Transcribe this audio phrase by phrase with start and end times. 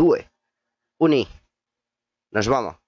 [0.00, 0.30] Due.
[0.98, 1.28] Uni.
[2.30, 2.79] Nos vamos.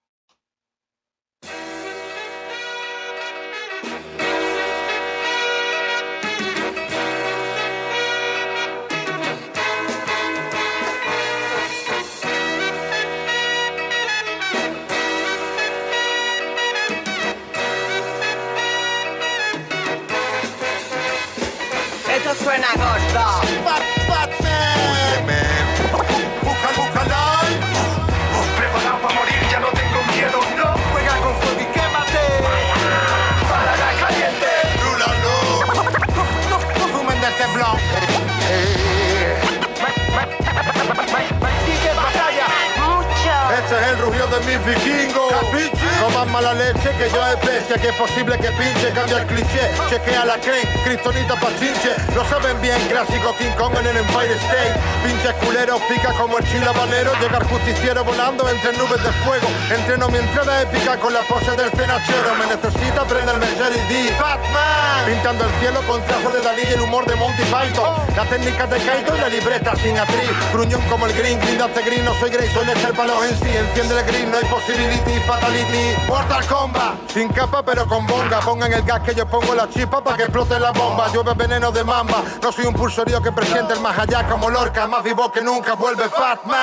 [44.52, 45.81] ni vikingo Kapita.
[46.02, 49.26] No más mala leche que yo es bestia, que es posible que pinche, cambia el
[49.28, 49.70] cliché.
[49.88, 51.94] Chequea la crane, cristonita pa' chinche.
[52.16, 54.74] Lo saben bien, clásico King Kong en el Empire State.
[55.04, 57.12] Pinches culeros, pica como el chile habanero.
[57.20, 59.46] Llega el justiciero volando entre nubes de fuego.
[59.70, 62.34] Entreno mi entrada épica con la pose del cenachero.
[62.34, 64.12] Me necesita aprender Mercedes D.
[64.18, 65.06] Fatman.
[65.06, 67.94] Pintando el cielo con trazos de Dalí y el humor de Monty Python.
[68.16, 70.34] La técnica de Kaito y la libreta sin atriz.
[70.52, 73.56] Gruñón como el green, grindate green, no soy Grayson, es el palo en sí.
[73.56, 75.91] Enciende el green, no hay possibility, fatality.
[76.08, 77.10] Mortal Kombat.
[77.10, 78.40] Sin capa pero con bonga.
[78.40, 81.08] Pongan el gas que yo pongo la chispa para que explote la bomba.
[81.12, 82.22] Llueve veneno de mamba.
[82.42, 84.86] No soy un pulsorío que presiente el más allá como Lorca.
[84.86, 86.58] Más vivo que nunca vuelve Fatman.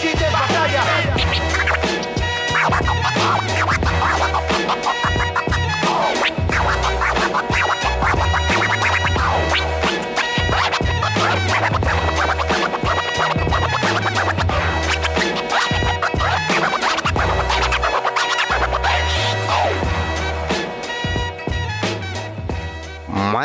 [0.00, 0.82] Sigue batalla.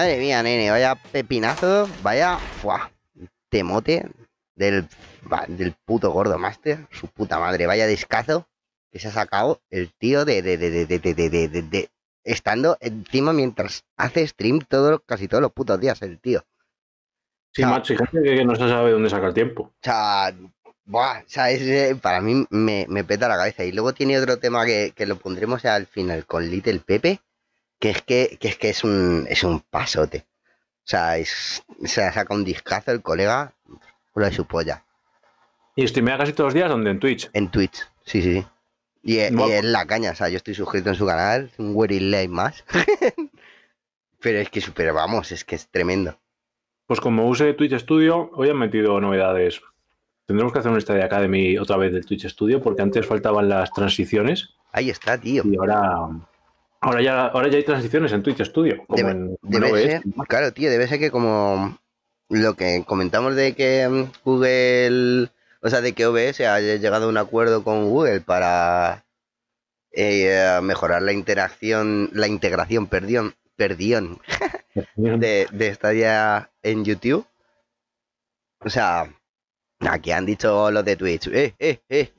[0.02, 2.92] Madre mía, nene, vaya pepinazo, vaya fuá,
[3.50, 4.10] temote
[4.56, 4.88] del,
[5.48, 8.48] del puto gordo master, su puta madre, vaya descazo
[8.92, 11.90] que se ha sacado el tío de, de, de, de,
[12.24, 16.44] estando encima mientras hace stream todo, casi todos los putos días, el tío.
[17.54, 17.68] Sí, Ah.
[17.68, 19.66] macho, y gente que, que no se sabe dónde saca el tiempo.
[19.66, 20.34] O sea,
[20.86, 23.64] buah, o sea, es, eh, para mí me, me peta la cabeza.
[23.66, 27.22] Y luego tiene otro tema que, que lo pondremos al final con Little Pepe,
[27.82, 30.26] que es que, que es que es un, es un pasote.
[30.78, 33.54] O sea, es, se saca un discazo el colega
[34.14, 34.86] por de su polla.
[35.76, 37.30] Y streamea casi todos los días, donde En Twitch.
[37.34, 38.46] En Twitch, sí, sí, sí.
[39.04, 42.00] Y, es la caña, o sea, yo estoy suscrito en su canal, es un Wery
[42.00, 42.64] Live más.
[44.20, 46.20] Pero es que super, vamos, es que es tremendo.
[46.86, 49.60] Pues como use Twitch Studio, hoy han metido novedades.
[50.28, 53.72] Tendremos que hacer un Stadia Academy otra vez del Twitch Studio, porque antes faltaban las
[53.74, 55.44] transiciones Ahí está, tío.
[55.46, 56.10] y ahora,
[56.82, 58.84] ahora, ya, ahora ya hay transiciones en Twitch Studio.
[58.86, 59.38] Como Debe- en,
[59.88, 61.78] ser, claro, tío, debe ser que como
[62.30, 65.30] lo que comentamos de que mm, Google,
[65.62, 69.06] o sea, de que OBS haya llegado a un acuerdo con Google para
[69.92, 74.20] eh, mejorar la interacción, la integración, perdón, perdión,
[74.96, 77.26] de, de Stadia en YouTube.
[78.64, 79.14] O sea,
[79.80, 82.12] aquí han dicho los de Twitch, eh, eh, eh.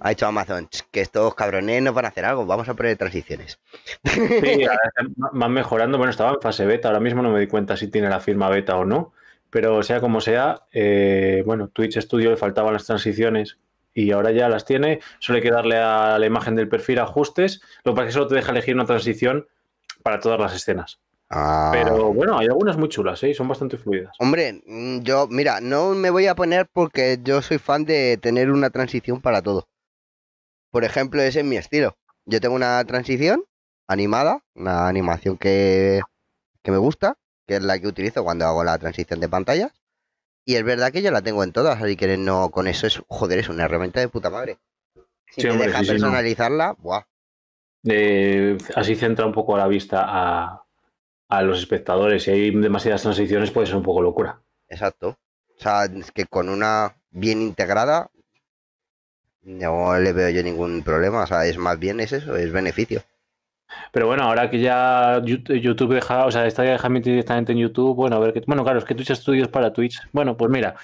[0.00, 2.96] Ha dicho Amazon "Ch, que estos cabrones nos van a hacer algo, vamos a poner
[2.96, 3.58] transiciones.
[4.04, 4.64] Sí,
[5.32, 5.98] van mejorando.
[5.98, 6.88] Bueno, estaba en fase beta.
[6.88, 9.12] Ahora mismo no me di cuenta si tiene la firma beta o no.
[9.50, 13.58] Pero sea como sea, eh, bueno, Twitch Studio le faltaban las transiciones
[13.94, 15.00] y ahora ya las tiene.
[15.18, 17.62] Solo hay que darle a la imagen del perfil ajustes.
[17.84, 19.46] Lo que pasa es que solo te deja elegir una transición
[20.02, 21.00] para todas las escenas.
[21.28, 21.70] Ah.
[21.72, 23.34] Pero bueno, hay algunas muy chulas, ¿eh?
[23.34, 24.14] Son bastante fluidas.
[24.18, 28.50] Hombre, mm, yo, mira, no me voy a poner porque yo soy fan de tener
[28.50, 29.68] una transición para todo.
[30.70, 31.96] Por ejemplo, ese es mi estilo.
[32.26, 33.44] Yo tengo una transición
[33.88, 36.00] animada, una animación que,
[36.62, 37.16] que me gusta,
[37.46, 39.72] que es la que utilizo cuando hago la transición de pantallas.
[40.44, 43.02] Y es verdad que yo la tengo en todas, así que no, con eso es,
[43.08, 44.58] joder, es una herramienta de puta madre.
[45.30, 45.98] Si Sí, hombre, deja sí, sí, no.
[45.98, 47.02] personalizarla, buah.
[47.84, 50.65] Eh, así centra un poco la vista a,
[51.28, 52.24] a los espectadores.
[52.24, 54.40] Si hay demasiadas transiciones, puede ser un poco locura.
[54.68, 55.18] Exacto.
[55.58, 58.10] O sea, es que con una bien integrada
[59.42, 61.22] no le veo yo ningún problema.
[61.22, 63.02] O sea, es más bien es eso, es beneficio.
[63.92, 67.58] Pero bueno, ahora que ya YouTube deja, o sea, está ya deja emitir directamente en
[67.58, 68.42] YouTube, bueno, a ver qué.
[68.46, 70.00] Bueno, claro, es que Twitch Studio es para Twitch.
[70.12, 70.76] Bueno, pues mira,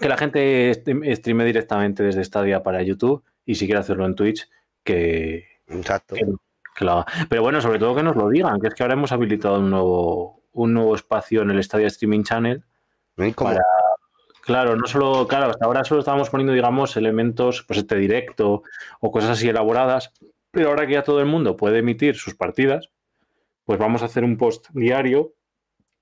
[0.00, 4.48] que la gente streame directamente desde Stadia para YouTube y si quiere hacerlo en Twitch,
[4.84, 6.14] que, Exacto.
[6.14, 6.24] que,
[6.76, 7.06] haga.
[7.28, 9.70] Pero bueno, sobre todo que nos lo digan, que es que ahora hemos habilitado un
[9.70, 12.62] nuevo, un nuevo espacio en el Stadia Streaming Channel.
[13.34, 13.62] Como- para-
[14.44, 18.64] Claro, no solo, claro, hasta ahora solo estábamos poniendo, digamos, elementos, pues este directo
[18.98, 20.12] o cosas así elaboradas,
[20.50, 22.90] pero ahora que ya todo el mundo puede emitir sus partidas,
[23.64, 25.34] pues vamos a hacer un post diario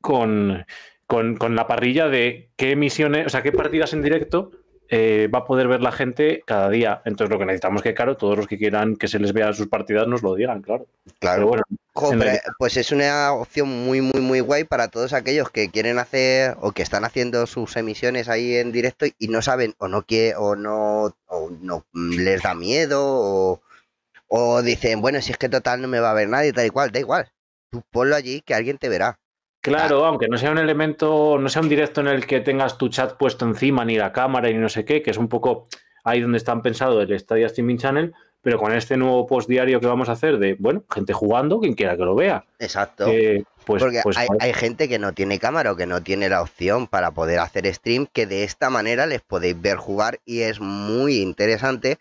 [0.00, 0.64] con,
[1.06, 4.52] con, con la parrilla de qué emisiones, o sea, qué partidas en directo
[4.92, 7.00] eh, va a poder ver la gente cada día.
[7.04, 9.52] Entonces lo que necesitamos es que, claro, todos los que quieran que se les vea
[9.52, 10.87] sus partidas nos lo digan, claro.
[11.20, 11.37] Claro.
[11.37, 16.00] Pero bueno, pues es una opción muy, muy, muy guay para todos aquellos que quieren
[16.00, 20.02] hacer o que están haciendo sus emisiones ahí en directo y no saben o no
[20.02, 23.62] quiere o no, o no les da miedo o,
[24.26, 26.70] o dicen, bueno, si es que total no me va a ver nadie, tal y
[26.70, 27.31] cual, da igual.
[27.70, 29.20] Tú ponlo allí que alguien te verá.
[29.60, 32.88] Claro, aunque no sea un elemento, no sea un directo en el que tengas tu
[32.88, 35.66] chat puesto encima, ni la cámara, ni no sé qué, que es un poco
[36.02, 39.86] ahí donde están pensado el Stadia Streaming Channel, pero con este nuevo post diario que
[39.86, 42.44] vamos a hacer de, bueno, gente jugando, quien quiera que lo vea.
[42.58, 43.06] Exacto.
[43.06, 46.30] Eh, pues, Porque pues, hay, hay gente que no tiene cámara o que no tiene
[46.30, 50.40] la opción para poder hacer stream, que de esta manera les podéis ver jugar y
[50.40, 51.98] es muy interesante.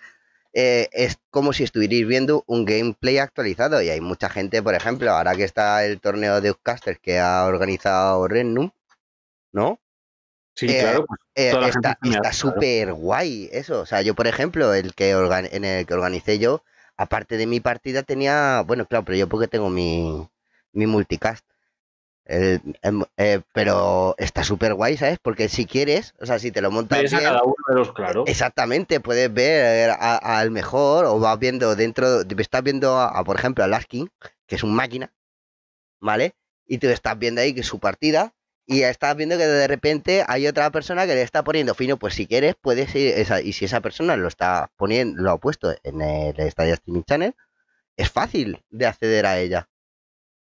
[0.53, 5.11] Eh, es como si estuvierais viendo un gameplay actualizado y hay mucha gente, por ejemplo,
[5.11, 8.71] ahora que está el torneo de Upcasters que ha organizado Rennum,
[9.53, 9.79] ¿no?
[10.55, 11.51] sí, eh, claro, pues, Eh,
[12.03, 13.81] está súper guay eso.
[13.81, 16.63] O sea, yo, por ejemplo, el que organ- en el que organicé yo,
[16.97, 18.63] aparte de mi partida, tenía.
[18.67, 20.29] Bueno, claro, pero yo porque tengo mi,
[20.73, 21.45] mi multicast.
[22.29, 25.17] El- em, eh, pero está súper guay, ¿sabes?
[25.19, 27.73] Porque si quieres, o sea, si te lo montas ves a bien, cada uno de
[27.73, 28.23] los, claro.
[28.27, 33.63] exactamente, puedes ver al mejor o vas viendo dentro, estás viendo a, a, por ejemplo,
[33.63, 34.11] a Laskin,
[34.45, 35.11] que es un máquina,
[35.99, 36.35] ¿vale?
[36.67, 38.31] Y tú estás viendo ahí que es su partida
[38.67, 42.13] y estás viendo que de repente hay otra persona que le está poniendo fino, pues
[42.13, 45.73] si quieres puedes ir, esa, y si esa persona lo está poniendo, lo ha puesto
[45.81, 47.35] en el Stadia Streaming Channel,
[47.97, 49.67] es fácil de acceder a ella.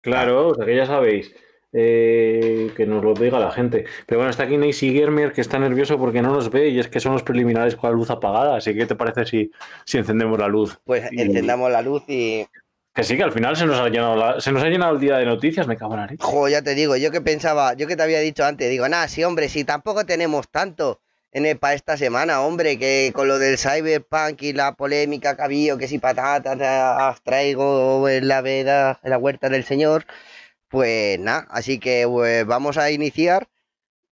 [0.01, 1.35] Claro, o sea que ya sabéis.
[1.73, 3.85] Eh, que nos lo diga la gente.
[4.07, 6.89] Pero bueno, está aquí Nacy Germer que está nervioso porque no nos ve y es
[6.89, 8.57] que son los preliminares con la luz apagada.
[8.57, 9.51] Así que, ¿qué te parece si,
[9.85, 10.79] si encendemos la luz?
[10.85, 12.47] Pues encendamos la luz y,
[12.95, 15.01] Que sí, que al final se nos ha llenado, la- se nos ha llenado el
[15.01, 16.23] día de noticias, me cago en la leche.
[16.25, 19.07] Jo, ya te digo, yo que pensaba, yo que te había dicho antes, digo, nada,
[19.09, 21.01] sí, hombre, si tampoco tenemos tanto
[21.33, 25.45] en para esta semana, hombre, que con lo del cyberpunk y la polémica que ha
[25.45, 30.07] habido, que si patatas las traigo en la veda, en la huerta del señor,
[30.69, 33.49] pues nada, así que pues, vamos a iniciar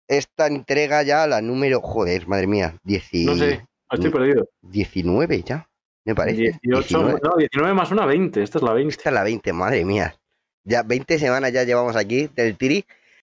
[0.08, 4.48] esta entrega ya, la número, joder, madre mía, 10 No sé, estoy perdido.
[4.62, 5.68] 19 ya,
[6.04, 6.58] me parece.
[6.62, 7.20] 18, 19.
[7.22, 8.42] no, 19 más una 20.
[8.42, 8.90] Esta es la 20.
[8.90, 10.16] Esta es la 20, madre mía.
[10.64, 12.84] Ya 20 semanas ya llevamos aquí del Tiri.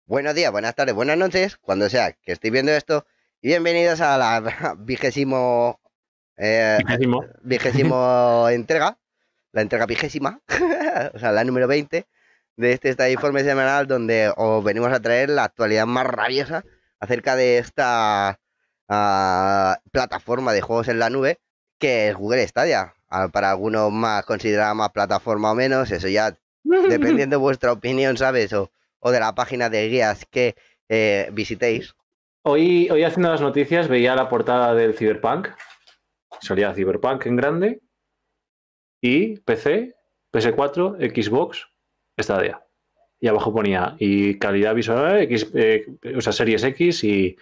[0.07, 3.07] Buenos días, buenas tardes, buenas noches, cuando sea que estoy viendo esto.
[3.41, 5.81] Y bienvenidos a la vigésimo,
[6.37, 7.25] eh, Vigésimo.
[7.43, 8.99] vigésimo entrega,
[9.53, 10.41] la entrega vigésima,
[11.15, 12.07] o sea, la número 20
[12.59, 16.65] de este, este informe semanal donde os venimos a traer la actualidad más rabiosa
[16.99, 18.41] acerca de esta
[18.89, 21.39] ah, plataforma de juegos en la nube
[21.79, 22.95] que es Google Stadia.
[23.09, 28.17] Ah, Para algunos más considerada más plataforma o menos, eso ya dependiendo de vuestra opinión,
[28.17, 28.53] ¿sabes?
[28.53, 30.57] O, o de la página de guías que
[30.89, 31.95] eh, visitéis.
[32.43, 35.49] Hoy, hoy haciendo las noticias veía la portada del Cyberpunk.
[36.41, 37.83] Salía Cyberpunk en grande.
[39.01, 39.95] Y PC,
[40.33, 41.69] PS4, Xbox,
[42.19, 42.65] Stadia.
[43.21, 45.87] Y abajo ponía y calidad visual, X, eh,
[46.17, 47.37] o sea, Series X y,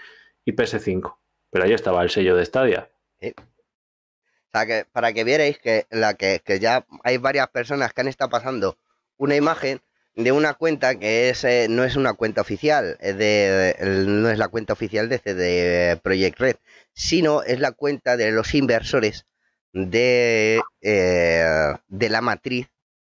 [0.45, 1.17] y PS5.
[1.51, 2.91] Pero ahí estaba el sello de Stadia.
[3.23, 8.01] O sea, que para que vierais que, la que, que ya hay varias personas que
[8.01, 8.79] han estado pasando
[9.19, 9.81] una imagen
[10.15, 13.77] de una cuenta que es eh, no es una cuenta oficial, es de,
[14.07, 16.57] no es la cuenta oficial de, de Project Red,
[16.95, 19.27] sino es la cuenta de los inversores
[19.73, 22.69] de, eh, de la matriz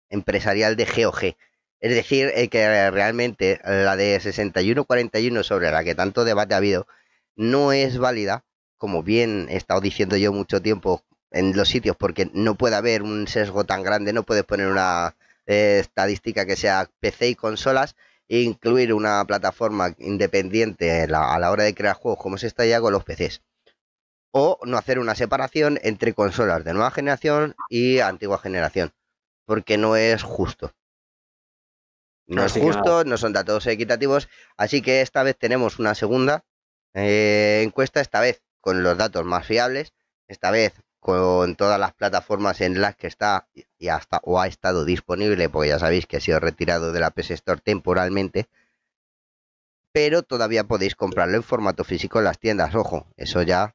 [0.09, 1.37] empresarial de GOG.
[1.81, 6.87] Es decir, eh, que realmente la de 6141 sobre la que tanto debate ha habido
[7.37, 8.45] no es válida,
[8.79, 13.03] como bien he estado diciendo yo mucho tiempo en los sitios, porque no puede haber
[13.03, 15.17] un sesgo tan grande, no puedes poner una
[15.47, 17.97] eh, estadística que sea PC y consolas
[18.29, 22.81] e incluir una plataforma independiente a la hora de crear juegos como se está ya
[22.81, 23.43] con los PCs.
[24.33, 28.93] O no hacer una separación entre consolas de nueva generación y antigua generación,
[29.45, 30.73] porque no es justo.
[32.27, 36.45] No Así es justo, no son datos equitativos, así que esta vez tenemos una segunda
[36.95, 39.93] eh, encuesta, esta vez con los datos más fiables,
[40.27, 43.47] esta vez con todas las plataformas en las que está
[43.79, 47.11] y hasta o ha estado disponible, porque ya sabéis que ha sido retirado de la
[47.11, 48.49] PS Store temporalmente,
[49.93, 53.75] pero todavía podéis comprarlo en formato físico en las tiendas, ojo, eso ya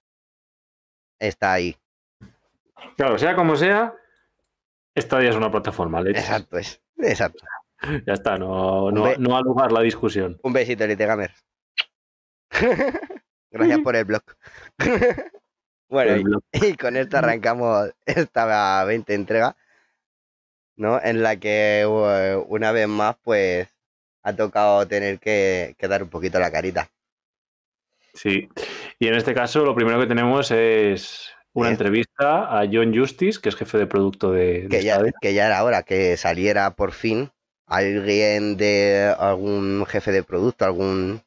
[1.19, 1.77] está ahí.
[2.97, 3.93] Claro, sea como sea,
[4.97, 6.19] Stadia es una plataforma, leche.
[6.19, 7.45] Exacto, es, exacto.
[8.05, 10.37] Ya está, no, no, no lugar la discusión.
[10.43, 11.31] Un besito, Litegamer.
[13.51, 14.21] Gracias por el blog.
[15.89, 16.41] bueno, El y- blog.
[16.53, 19.55] Y con esto arrancamos esta 20 entrega,
[20.75, 21.01] ¿no?
[21.01, 23.67] En la que eh, una vez más, pues,
[24.23, 26.89] ha tocado tener que, que dar un poquito la carita.
[28.13, 28.49] Sí,
[28.99, 31.71] y en este caso lo primero que tenemos es una Eh.
[31.71, 35.45] entrevista a John Justice, que es jefe de producto de, de Que ya, que ya
[35.47, 37.31] era hora que saliera por fin
[37.69, 41.21] alguien de algún jefe de producto, algún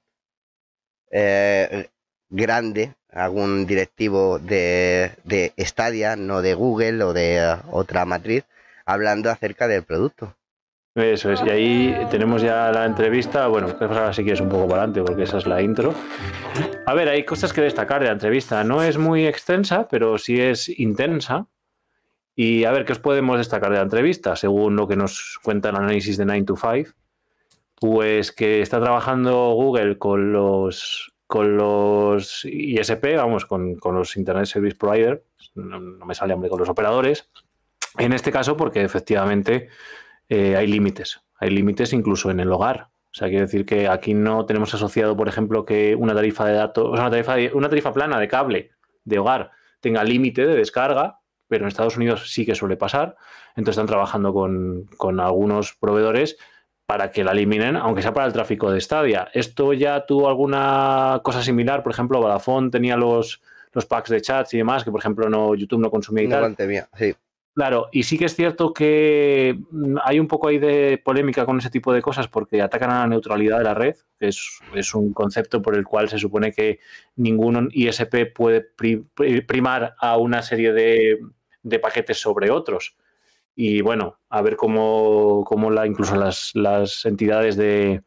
[1.11, 1.89] eh,
[2.29, 8.45] grande, algún directivo de, de Stadia, no de Google o de otra matriz,
[8.85, 10.37] hablando acerca del producto.
[10.95, 13.47] Eso es, y ahí tenemos ya la entrevista.
[13.47, 15.95] Bueno, pues ahora sí que es un poco para adelante porque esa es la intro.
[16.85, 18.63] A ver, hay cosas que destacar de la entrevista.
[18.63, 21.47] No es muy extensa, pero sí es intensa.
[22.35, 24.37] Y a ver, ¿qué os podemos destacar de la entrevista?
[24.37, 26.91] Según lo que nos cuenta el análisis de 9 to 5,
[27.75, 34.45] pues que está trabajando Google con los con los ISP, vamos, con, con los Internet
[34.45, 35.25] Service Provider,
[35.55, 37.31] no, me sale hambre, con los operadores.
[37.97, 39.69] En este caso, porque efectivamente
[40.29, 41.23] eh, hay límites.
[41.39, 42.89] Hay límites incluso en el hogar.
[43.12, 46.53] O sea, quiere decir que aquí no tenemos asociado, por ejemplo, que una tarifa de
[46.53, 48.71] datos, o sea, una tarifa, una tarifa plana de cable
[49.05, 51.21] de hogar tenga límite de descarga,
[51.52, 53.14] pero en Estados Unidos sí que suele pasar.
[53.50, 56.38] Entonces están trabajando con, con algunos proveedores
[56.87, 59.28] para que la eliminen, aunque sea para el tráfico de Stadia.
[59.35, 61.82] ¿Esto ya tuvo alguna cosa similar?
[61.82, 63.42] Por ejemplo, Vodafone tenía los,
[63.73, 66.37] los packs de chats y demás, que por ejemplo no, YouTube no consumía y No
[66.37, 66.42] tal.
[66.44, 67.14] contemía, sí.
[67.54, 71.59] Claro, y sí que es cierto que mm, hay un poco ahí de polémica con
[71.59, 74.94] ese tipo de cosas porque atacan a la neutralidad de la red, que es, es
[74.94, 76.78] un concepto por el cual se supone que
[77.16, 81.18] ningún ISP puede pri- pri- primar a una serie de,
[81.62, 82.97] de paquetes sobre otros.
[83.54, 88.02] Y bueno, a ver cómo, cómo la, incluso las, las entidades de,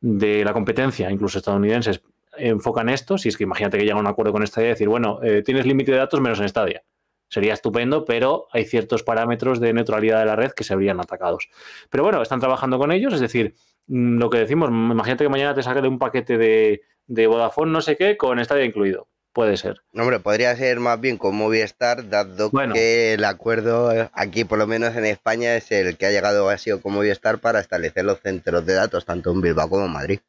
[0.00, 2.02] de la competencia, incluso estadounidenses,
[2.36, 3.18] enfocan esto.
[3.18, 5.42] Si es que imagínate que llegan a un acuerdo con Stadia y decir, bueno, eh,
[5.42, 6.82] tienes límite de datos menos en Stadia.
[7.28, 11.48] Sería estupendo, pero hay ciertos parámetros de neutralidad de la red que se verían atacados.
[11.88, 13.54] Pero bueno, están trabajando con ellos, es decir,
[13.86, 17.70] mm, lo que decimos, imagínate que mañana te saque de un paquete de, de Vodafone
[17.70, 19.08] no sé qué con Stadia incluido.
[19.32, 19.76] Puede ser.
[19.92, 22.74] No, Hombre, podría ser más bien con Movistar, dado Bueno.
[22.74, 26.48] que el acuerdo eh, aquí, por lo menos en España, es el que ha llegado
[26.48, 29.92] ha sido con Movistar para establecer los centros de datos, tanto en Bilbao como en
[29.92, 30.20] Madrid.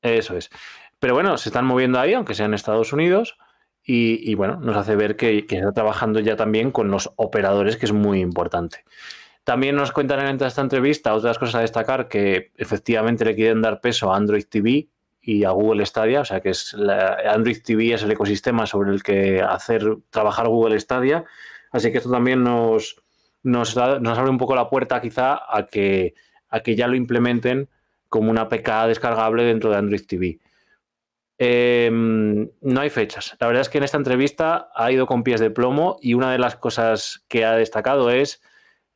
[0.00, 0.48] Eso es.
[0.98, 3.36] Pero bueno, se están moviendo ahí, aunque sea en Estados Unidos,
[3.82, 7.76] y, y bueno, nos hace ver que, que está trabajando ya también con los operadores,
[7.76, 8.84] que es muy importante.
[9.44, 13.80] También nos cuentan en esta entrevista otras cosas a destacar que efectivamente le quieren dar
[13.80, 14.88] peso a Android TV
[15.28, 16.72] y a Google Stadia, o sea que es
[17.28, 21.24] Android TV es el ecosistema sobre el que hacer trabajar Google Stadia,
[21.72, 23.02] así que esto también nos,
[23.42, 26.14] nos, abre un poco la puerta quizá a que,
[26.48, 27.68] a que ya lo implementen
[28.08, 30.38] como una APK descargable dentro de Android TV.
[31.38, 33.36] Eh, no hay fechas.
[33.40, 36.30] La verdad es que en esta entrevista ha ido con pies de plomo y una
[36.30, 38.40] de las cosas que ha destacado es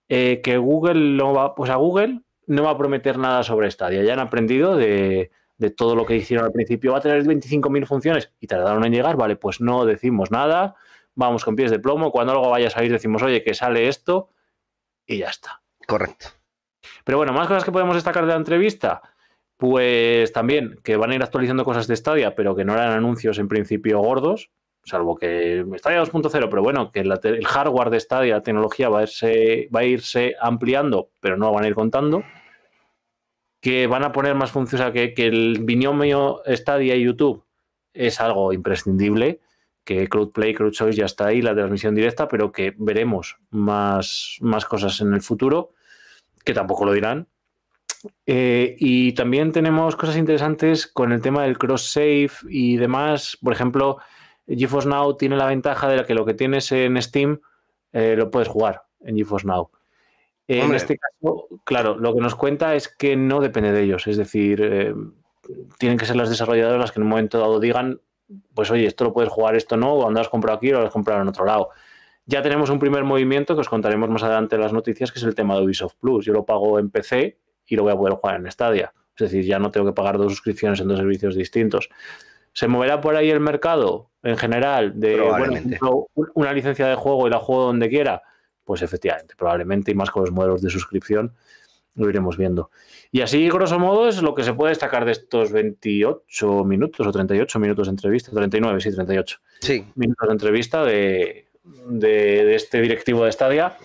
[0.08, 4.04] eh, que Google no va, pues a Google no va a prometer nada sobre Stadia.
[4.04, 6.92] Ya han aprendido de, de todo lo que hicieron al principio.
[6.92, 9.16] Va a tener 25.000 funciones y tardaron en llegar.
[9.16, 10.74] Vale, pues no decimos nada.
[11.14, 12.10] Vamos con pies de plomo.
[12.10, 14.30] Cuando algo vaya a salir decimos, oye, que sale esto
[15.06, 15.62] y ya está.
[15.86, 16.28] Correcto.
[17.04, 19.02] Pero bueno, más cosas que podemos destacar de la entrevista.
[19.58, 23.38] Pues también que van a ir actualizando cosas de Stadia, pero que no eran anuncios
[23.38, 24.50] en principio gordos,
[24.84, 29.02] salvo que Stadia 2.0, pero bueno, que el hardware de Stadia, la tecnología va a,
[29.02, 32.24] irse, va a irse ampliando, pero no lo van a ir contando.
[33.60, 37.44] Que van a poner más funciones, o sea, que, que el binomio Stadia y YouTube
[37.92, 39.40] es algo imprescindible,
[39.84, 45.00] que CloudPlay, CrowdChoice ya está ahí, la transmisión directa, pero que veremos más, más cosas
[45.00, 45.72] en el futuro,
[46.44, 47.28] que tampoco lo dirán,
[48.26, 53.36] eh, y también tenemos cosas interesantes con el tema del cross-save y demás.
[53.42, 53.98] Por ejemplo,
[54.46, 57.40] GeForce Now tiene la ventaja de que lo que tienes en Steam
[57.92, 59.70] eh, lo puedes jugar en GeForce Now.
[60.52, 60.78] En Hombre.
[60.78, 64.08] este caso, claro, lo que nos cuenta es que no depende de ellos.
[64.08, 64.92] Es decir, eh,
[65.78, 68.00] tienen que ser las desarrolladoras las que en un momento dado digan,
[68.52, 70.92] pues oye, esto lo puedes jugar, esto no, o andas comprado aquí o lo has
[70.92, 71.68] comprado en otro lado.
[72.26, 75.24] Ya tenemos un primer movimiento que os contaremos más adelante en las noticias, que es
[75.24, 76.26] el tema de Ubisoft Plus.
[76.26, 78.92] Yo lo pago en PC y lo voy a poder jugar en Stadia.
[79.16, 81.90] Es decir, ya no tengo que pagar dos suscripciones en dos servicios distintos.
[82.52, 87.30] ¿Se moverá por ahí el mercado en general de bueno, una licencia de juego y
[87.30, 88.24] la juego donde quiera?
[88.70, 91.32] Pues efectivamente, probablemente, y más con los modelos de suscripción,
[91.96, 92.70] lo iremos viendo.
[93.10, 97.10] Y así, grosso modo, es lo que se puede destacar de estos 28 minutos o
[97.10, 102.80] 38 minutos de entrevista, 39, sí, 38 Sí, minutos de entrevista de, de- de este
[102.80, 103.76] directivo de Stadia,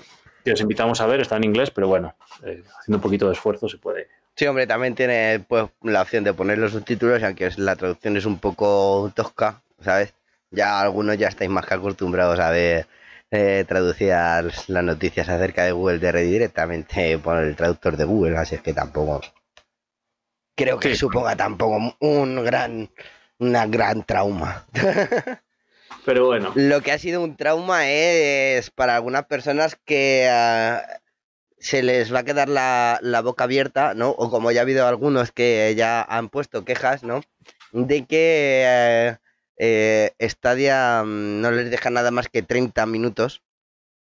[0.44, 2.14] que os invitamos a ver, está en inglés, pero bueno,
[2.44, 4.08] eh, haciendo un poquito de esfuerzo se puede.
[4.36, 8.26] sí, hombre, también tiene pues la opción de poner los subtítulos, aunque la traducción es
[8.28, 10.14] un poco tosca, ¿sabes?
[10.52, 12.86] Ya algunos ya estáis más que acostumbrados a ver
[13.36, 18.56] eh, traducidas las noticias acerca de Google DR directamente por el traductor de Google, así
[18.56, 19.22] es que tampoco.
[20.58, 20.96] creo que Sí.
[20.96, 22.90] suponga tampoco un gran,
[23.40, 24.66] una gran trauma.
[26.06, 30.82] Pero bueno, Lo que ha sido un trauma es para algunas personas que ah,
[31.60, 34.10] se les va a quedar la, la boca abierta, ¿no?
[34.12, 37.22] O como ya ha habido algunos que ya han puesto quejas, ¿no?
[37.72, 39.18] De que
[39.58, 43.44] eh, eh, Stadia mm, no les deja nada más que 30 minutos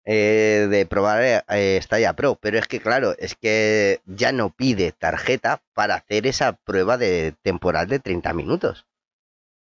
[0.09, 2.37] eh, de probar eh, Stadia Pro.
[2.41, 7.35] Pero es que, claro, es que ya no pide tarjeta para hacer esa prueba de
[7.43, 8.87] temporal de 30 minutos.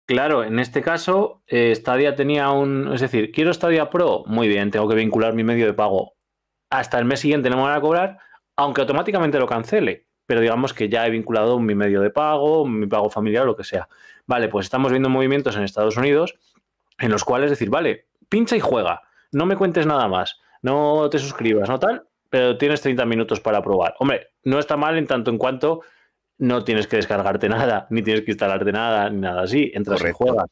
[0.07, 2.93] claro, en este caso, eh, Stadia tenía un.
[2.93, 6.15] Es decir, quiero Stadia Pro, muy bien, tengo que vincular mi medio de pago.
[6.71, 8.19] Hasta el mes siguiente no me van a cobrar,
[8.57, 10.09] aunque automáticamente lo cancele.
[10.27, 13.65] Pero digamos que ya he vinculado mi medio de pago, mi pago familiar, lo que
[13.65, 13.89] sea.
[14.27, 16.35] Vale, pues estamos viendo movimientos en Estados Unidos
[16.99, 19.03] en los cuales decir, vale, pincha y juega,
[19.33, 23.63] no me cuentes nada más, no te suscribas, no tal, pero tienes 30 minutos para
[23.63, 23.95] probar.
[23.99, 25.83] Hombre, no está mal en tanto en cuanto
[26.39, 30.25] no tienes que descargarte nada, ni tienes que instalarte nada, ni nada así, entras Correcto.
[30.25, 30.51] y juegas.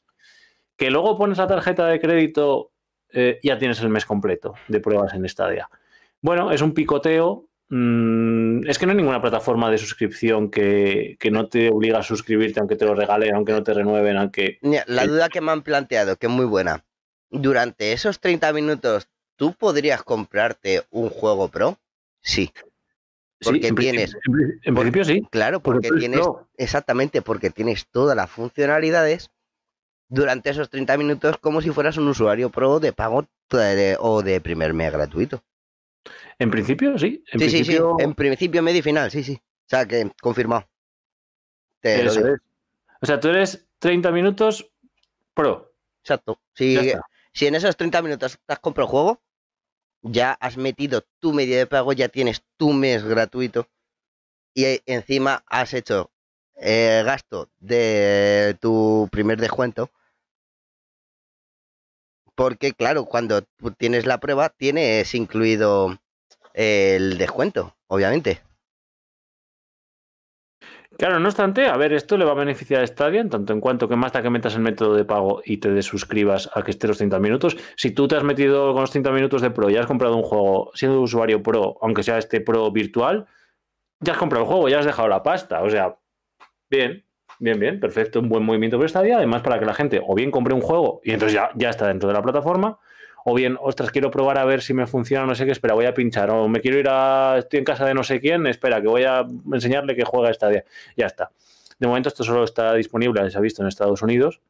[0.77, 2.73] Que luego pones la tarjeta de crédito,
[3.11, 5.69] eh, ya tienes el mes completo de pruebas en Stadia.
[6.21, 7.49] Bueno, es un picoteo.
[7.77, 12.03] Mm, es que no hay ninguna plataforma de suscripción que, que no te obliga a
[12.03, 15.63] suscribirte, aunque te lo regalen, aunque no te renueven, aunque La duda que me han
[15.63, 16.85] planteado, que es muy buena.
[17.31, 21.79] Durante esos 30 minutos, ¿tú podrías comprarte un juego pro?
[22.21, 22.53] Sí,
[23.43, 25.27] Porque en principio- tienes- En, pri- en principio sí.
[25.31, 26.21] claro, porque tienes,
[26.59, 29.31] exactamente, porque tienes todas las funcionalidades
[30.09, 34.41] durante esos 30 minutos como si fueras un usuario pro de pago de- o de
[34.43, 35.43] primer mes gratuito.
[36.39, 37.25] En principio sí.
[37.33, 39.35] En sí, sí, sí, principio, en principio, medio y final, sí, sí.
[39.35, 40.69] O sea, que confirmado.
[41.81, 42.35] Te lo eso digo.
[42.35, 42.41] es.
[43.01, 44.71] O sea, tú eres 30 minutos
[45.35, 45.73] pro.
[46.03, 46.41] Exacto.
[46.55, 46.93] Si,
[47.33, 49.23] si en esos 30 minutos te has comprado el juego,
[50.03, 53.69] ya has metido tu medio de pago, ya tienes tu mes gratuito
[54.55, 56.11] y encima has hecho
[56.57, 59.91] eh, gasto de tu primer descuento.
[62.35, 63.43] Porque, claro, cuando
[63.77, 65.99] tienes la prueba, tienes incluido
[66.55, 68.41] el descuento, obviamente.
[70.99, 73.61] Claro, no obstante, a ver, esto le va a beneficiar a Stadia en tanto en
[73.61, 76.71] cuanto que más da que metas el método de pago y te desuscribas a que
[76.71, 77.57] esté los 30 minutos.
[77.77, 80.23] Si tú te has metido con los 30 minutos de pro y has comprado un
[80.23, 83.27] juego siendo usuario pro, aunque sea este pro virtual,
[84.01, 85.63] ya has comprado el juego, ya has dejado la pasta.
[85.63, 85.97] O sea,
[86.71, 87.05] bien,
[87.43, 89.17] bien, bien, perfecto, un buen movimiento por Stadia.
[89.17, 91.89] Además, para que la gente o bien compre un juego y entonces ya, ya está
[91.89, 92.79] dentro de la plataforma,
[93.25, 95.87] o bien, ostras, quiero probar a ver si me funciona, no sé qué, espera, voy
[95.87, 98.81] a pinchar, o me quiero ir a, estoy en casa de no sé quién, espera,
[98.81, 100.65] que voy a enseñarle que juega Stadia.
[100.97, 101.31] Ya está.
[101.79, 104.41] De momento esto solo está disponible, se ha visto en Estados Unidos.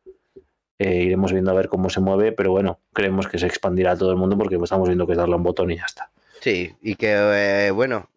[0.78, 3.96] Eh, iremos viendo a ver cómo se mueve, pero bueno, creemos que se expandirá a
[3.96, 6.10] todo el mundo porque estamos viendo que es darle un botón y ya está.
[6.40, 8.10] Sí, y que, eh, bueno,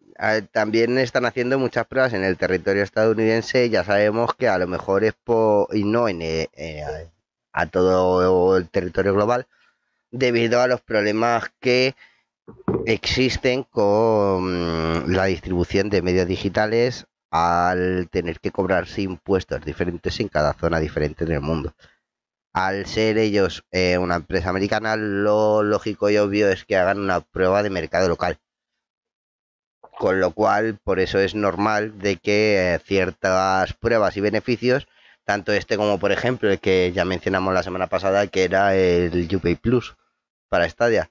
[0.52, 3.68] también están haciendo muchas pruebas en el territorio estadounidense.
[3.70, 7.10] Ya sabemos que a lo mejor es por, y no en, eh, eh,
[7.52, 9.46] a, todo el territorio global,
[10.10, 11.94] debido a los problemas que
[12.86, 20.54] existen con la distribución de medios digitales al tener que cobrarse impuestos diferentes en cada
[20.54, 21.74] zona diferente del mundo.
[22.52, 27.20] Al ser ellos eh, una empresa americana, lo lógico y obvio es que hagan una
[27.20, 28.38] prueba de mercado local.
[29.98, 34.88] Con lo cual, por eso es normal de que eh, ciertas pruebas y beneficios,
[35.24, 39.28] tanto este como por ejemplo el que ya mencionamos la semana pasada, que era el
[39.34, 39.96] UPay Plus
[40.48, 41.10] para Stadia.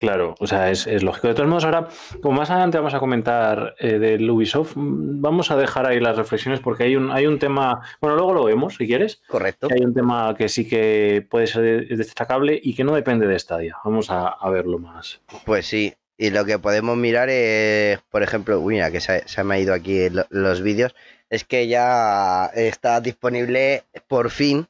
[0.00, 1.28] Claro, o sea, es, es lógico.
[1.28, 1.88] De todos modos, ahora,
[2.22, 6.60] como más adelante vamos a comentar eh, del Ubisoft, vamos a dejar ahí las reflexiones
[6.60, 9.68] porque hay un, hay un tema, bueno, luego lo vemos si quieres, Correcto.
[9.70, 13.76] hay un tema que sí que puede ser destacable y que no depende de Stadia.
[13.84, 15.20] Vamos a, a verlo más.
[15.44, 19.42] Pues sí, y lo que podemos mirar es, por ejemplo, uy, mira que se, se
[19.42, 20.94] me ha ido aquí lo- los vídeos,
[21.30, 24.66] es que ya está disponible por fin,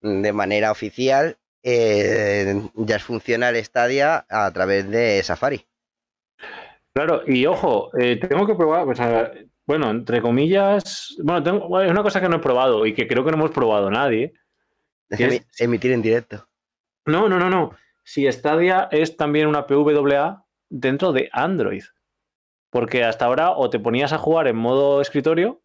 [0.00, 5.66] de manera oficial, eh, ya es funcional Stadia a través de Safari.
[6.94, 9.32] Claro, y ojo, eh, tengo que probar, o sea,
[9.66, 13.24] bueno, entre comillas, bueno, tengo, es una cosa que no he probado y que creo
[13.24, 14.32] que no hemos probado nadie.
[15.58, 16.48] Emitir en directo.
[17.06, 17.76] No, no, no, no.
[18.04, 21.84] Si Stadia es también una PWA dentro de Android.
[22.70, 25.60] Porque hasta ahora o te ponías a jugar en modo escritorio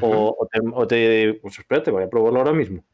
[0.00, 2.84] o, o te, o te- Pues espérate, voy a probarlo ahora mismo.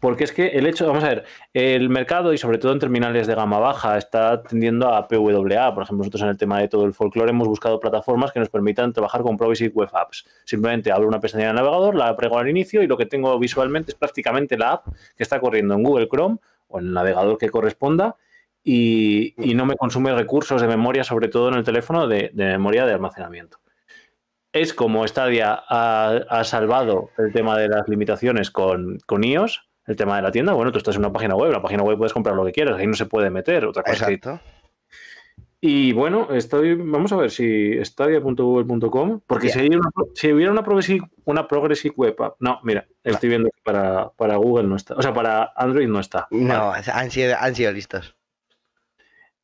[0.00, 3.26] Porque es que el hecho, vamos a ver, el mercado y sobre todo en terminales
[3.26, 5.74] de gama baja está tendiendo a PWA.
[5.74, 8.48] Por ejemplo, nosotros en el tema de todo el folclore hemos buscado plataformas que nos
[8.48, 10.24] permitan trabajar con Provision Web Apps.
[10.44, 13.92] Simplemente abro una pestaña de navegador, la prego al inicio y lo que tengo visualmente
[13.92, 17.48] es prácticamente la app que está corriendo en Google Chrome o en el navegador que
[17.48, 18.16] corresponda
[18.64, 22.44] y, y no me consume recursos de memoria, sobre todo en el teléfono, de, de
[22.46, 23.58] memoria de almacenamiento.
[24.52, 29.96] es como Stadia ha, ha salvado el tema de las limitaciones con, con iOS, el
[29.96, 30.52] tema de la tienda.
[30.52, 32.78] Bueno, tú estás en una página web, la página web puedes comprar lo que quieras,
[32.78, 33.64] ahí no se puede meter.
[33.64, 34.40] Otra cosa que- Exacto.
[35.64, 39.52] Y bueno, estoy, vamos a ver si stadia.google.com, porque Ya.
[39.54, 43.48] si, hay una- si hubiera una progressive, una progressive web app, no, mira, estoy viendo
[43.48, 46.26] que para, para Google no está, o sea, para Android no está.
[46.32, 48.16] No, Vale, han sido, han sido listos.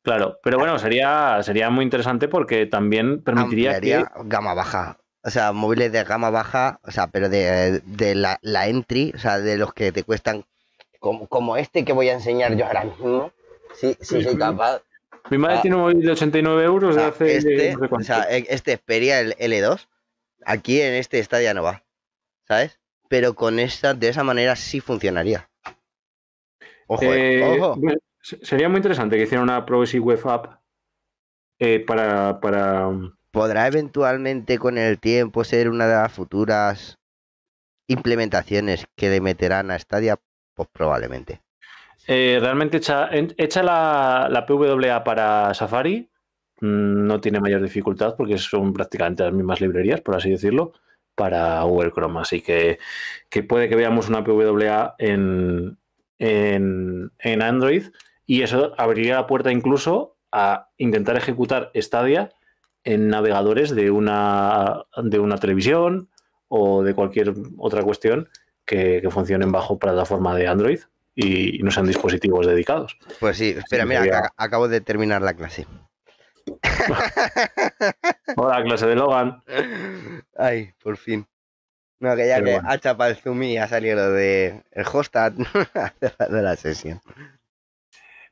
[0.03, 3.93] Claro, pero bueno, sería, sería muy interesante porque también permitiría que...
[3.95, 4.97] Ampliaría gama baja.
[5.21, 9.19] O sea, móviles de gama baja, o sea, pero de, de la, la entry, o
[9.19, 10.45] sea, de los que te cuestan,
[10.99, 13.31] como, como este que voy a enseñar yo ahora mismo.
[13.75, 14.81] Sí, sí, soy capaz.
[15.29, 15.61] Mi madre Ah.
[15.61, 18.23] tiene un móvil de 89 euros O de sea, hace este, no sé o sea,
[18.31, 19.87] e- este Xperia, el L2,
[20.45, 21.83] aquí en este Stadia no va,
[22.47, 22.79] ¿sabes?
[23.09, 25.49] Pero con esta, de esa manera sí funcionaría.
[26.87, 27.75] Ojo, eh, Eh, ojo.
[27.75, 30.59] bueno, sería muy interesante que hicieran una progressive web app
[31.59, 32.89] eh, para, para,
[33.31, 36.97] ¿Podrá eventualmente con el tiempo ser una de las futuras
[37.87, 40.17] implementaciones que le meterán a Stadia?
[40.55, 41.41] Pues probablemente.
[42.07, 46.09] Eh, realmente hecha, hecha la, la PWA para Safari,
[46.61, 50.73] mm, no tiene mayor dificultad porque son prácticamente las mismas librerías, por así decirlo,
[51.13, 52.21] para Google Chrome.
[52.21, 52.79] Así que,
[53.29, 55.77] que puede que veamos una PWA en,
[56.17, 57.83] en, en Android
[58.29, 62.29] y eso abriría la puerta incluso a intentar ejecutar Stadia
[62.83, 66.09] en navegadores de una, de una televisión
[66.47, 68.29] o de cualquier otra cuestión
[68.65, 70.79] que, que funcionen bajo plataforma de Android
[71.15, 72.97] y no sean dispositivos dedicados.
[73.19, 75.65] Pues sí, espera, mira, sería- ac- acabo de terminar la clase.
[78.37, 79.41] Hola, clase de Logan.
[80.37, 81.25] Ay, por fin.
[81.99, 82.69] No, que ya Pero que bueno.
[82.69, 85.33] ha chapado el zoom y ha salido de el hostat
[86.29, 87.01] de la sesión.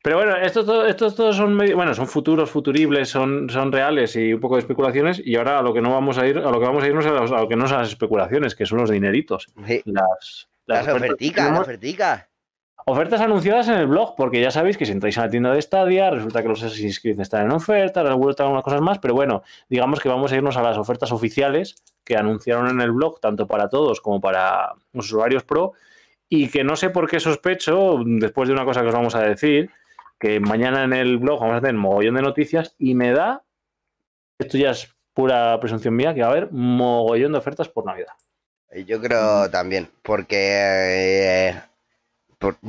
[0.07, 4.31] Pero bueno, estos, to- estos todos son bueno, son futuros, futuribles, son, son reales y
[4.31, 5.21] un poco de especulaciones.
[5.21, 7.05] Y ahora a lo que no vamos a ir, a lo que vamos a irnos
[7.05, 9.47] a, los- a lo que no son las especulaciones, que son los dineritos.
[9.65, 12.25] Sí, Las, Las oferticas, las oferticas.
[12.85, 15.61] ofertas anunciadas en el blog, porque ya sabéis que si entráis a la tienda de
[15.61, 19.13] Stadia, resulta que los Assassin's Creed están en oferta, la vuelta algunas cosas más, pero
[19.13, 23.19] bueno, digamos que vamos a irnos a las ofertas oficiales que anunciaron en el blog,
[23.19, 25.73] tanto para todos como para los usuarios pro,
[26.29, 29.19] y que no sé por qué sospecho, después de una cosa que os vamos a
[29.19, 29.69] decir,
[30.19, 33.43] que mañana en el blog vamos a tener mogollón de noticias y me da,
[34.39, 38.13] esto ya es pura presunción mía, que va a haber mogollón de ofertas por Navidad.
[38.85, 40.37] Yo creo también, porque...
[40.37, 41.61] eh,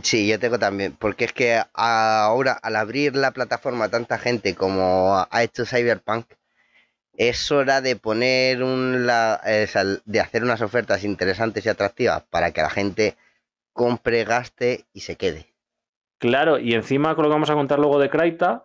[0.03, 4.55] sí, yo tengo también, porque es que ahora al abrir la plataforma a tanta gente
[4.55, 6.27] como ha hecho Cyberpunk,
[7.17, 9.69] es hora de poner un la- eh,
[10.05, 13.17] de hacer unas ofertas interesantes y atractivas para que la gente
[13.73, 15.47] compre, gaste y se quede.
[16.19, 18.63] Claro, y encima con lo que vamos a contar luego de Kraita,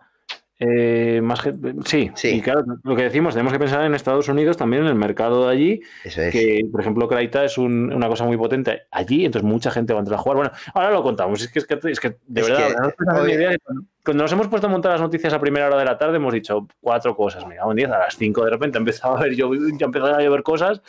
[0.60, 1.42] eh, más
[1.84, 2.28] sí, Sí.
[2.36, 5.46] y claro, lo que decimos, tenemos que pensar en Estados Unidos, también en el mercado
[5.46, 6.32] de allí, Eso es.
[6.32, 9.98] que por ejemplo Kraita es un- una cosa muy potente allí, entonces mucha gente va
[9.98, 10.36] a entrar a jugar.
[10.36, 13.28] Bueno, ahora lo contamos, es que, es que, es que de Es verdad, que, no
[13.28, 13.56] idea
[14.04, 16.32] cuando- nos hemos puesto a montar las noticias a primera hora de la tarde, hemos
[16.32, 19.34] dicho cuatro cosas, mira, un 10 a las 5 de repente ha empezado a ver,
[19.34, 20.80] yo, ya empezado a llover cosas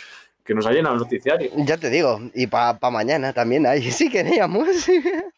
[0.44, 1.50] que nos ha llenado el noticiario.
[1.58, 4.68] Ya te digo, y para mañana también hay, sí queríamos.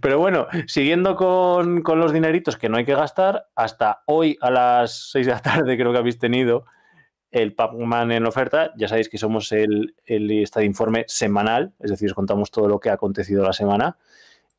[0.00, 4.50] Pero bueno, siguiendo con, con los dineritos que no hay que gastar, hasta hoy a
[4.50, 6.66] las 6 de la tarde creo que habéis tenido
[7.30, 8.72] el Pac-Man en oferta.
[8.76, 12.80] Ya sabéis que somos el, el este informe semanal, es decir, os contamos todo lo
[12.80, 13.96] que ha acontecido la semana.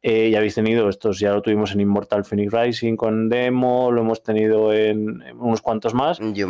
[0.02, 4.02] Eh, ya habéis tenido, estos ya lo tuvimos en Immortal Phoenix Rising con demo, lo
[4.02, 6.20] hemos tenido en, unos cuantos más.
[6.22, 6.44] Y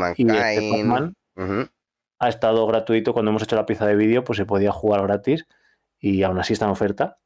[0.55, 0.69] este.
[0.69, 1.15] Pac-Man
[2.19, 5.47] ha estado gratuito cuando hemos hecho la pieza de vídeo, pues se podía jugar gratis
[5.99, 7.19] y aún así está en oferta.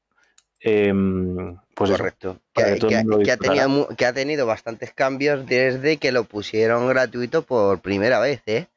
[0.64, 2.40] Em, pues Correcto.
[2.54, 7.42] Que, el ha tenido, mu- que ha tenido bastantes cambios desde que lo pusieron gratuito
[7.42, 8.68] por primera vez, ¿eh?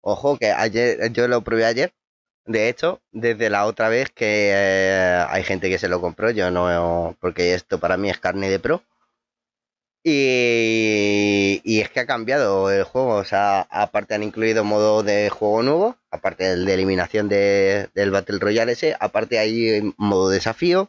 [0.00, 1.92] Ojo, que ayer yo lo probé ayer.
[2.46, 6.50] De hecho, desde la otra vez que eh, hay gente que se lo compró, yo
[6.50, 8.82] no, porque esto para mí es carne de pro.
[10.04, 15.28] Y, y es que ha cambiado el juego, o sea, aparte han incluido modo de
[15.30, 20.88] juego nuevo, aparte del de eliminación de- del Battle Royale ese, aparte hay modo desafío,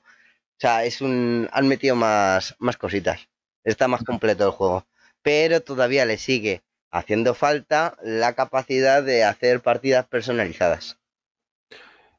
[0.58, 1.48] o sea, es un.
[1.52, 3.30] Han metido más, más cositas.
[3.63, 4.86] Está más completo el juego.
[5.22, 10.98] Pero todavía le sigue haciendo falta la capacidad de hacer partidas personalizadas.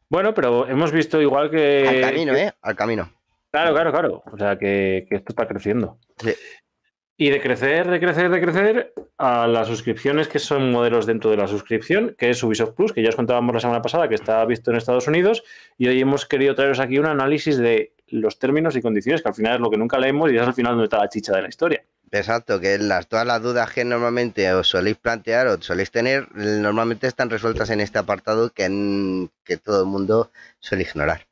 [0.09, 1.89] Bueno, pero hemos visto igual que.
[1.89, 2.53] Al camino, ¿eh?
[2.63, 3.13] Al camino.
[3.51, 4.23] Claro, claro, claro.
[4.33, 5.99] O sea, que, que esto está creciendo.
[6.19, 6.33] Sí.
[7.17, 11.37] Y de crecer, de crecer, de crecer a las suscripciones que son modelos dentro de
[11.37, 14.45] la suscripción, que es Ubisoft Plus, que ya os contábamos la semana pasada que está
[14.45, 15.43] visto en Estados Unidos.
[15.77, 19.35] Y hoy hemos querido traeros aquí un análisis de los términos y condiciones, que al
[19.35, 21.43] final es lo que nunca leemos y es al final donde está la chicha de
[21.43, 21.85] la historia.
[22.11, 27.07] Exacto, que las, todas las dudas que normalmente os soléis plantear o soléis tener, normalmente
[27.07, 31.27] están resueltas en este apartado que, que todo el mundo suele ignorar,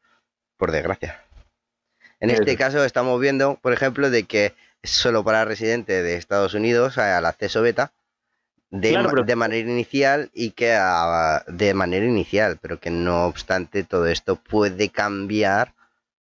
[0.57, 1.23] por desgracia.
[2.21, 6.99] En este caso estamos viendo, por ejemplo, de que solo para residentes de Estados Unidos
[6.99, 7.93] al acceso beta
[8.71, 10.79] de, de manera inicial y que
[11.47, 15.76] de manera inicial, pero que no obstante todo esto puede cambiar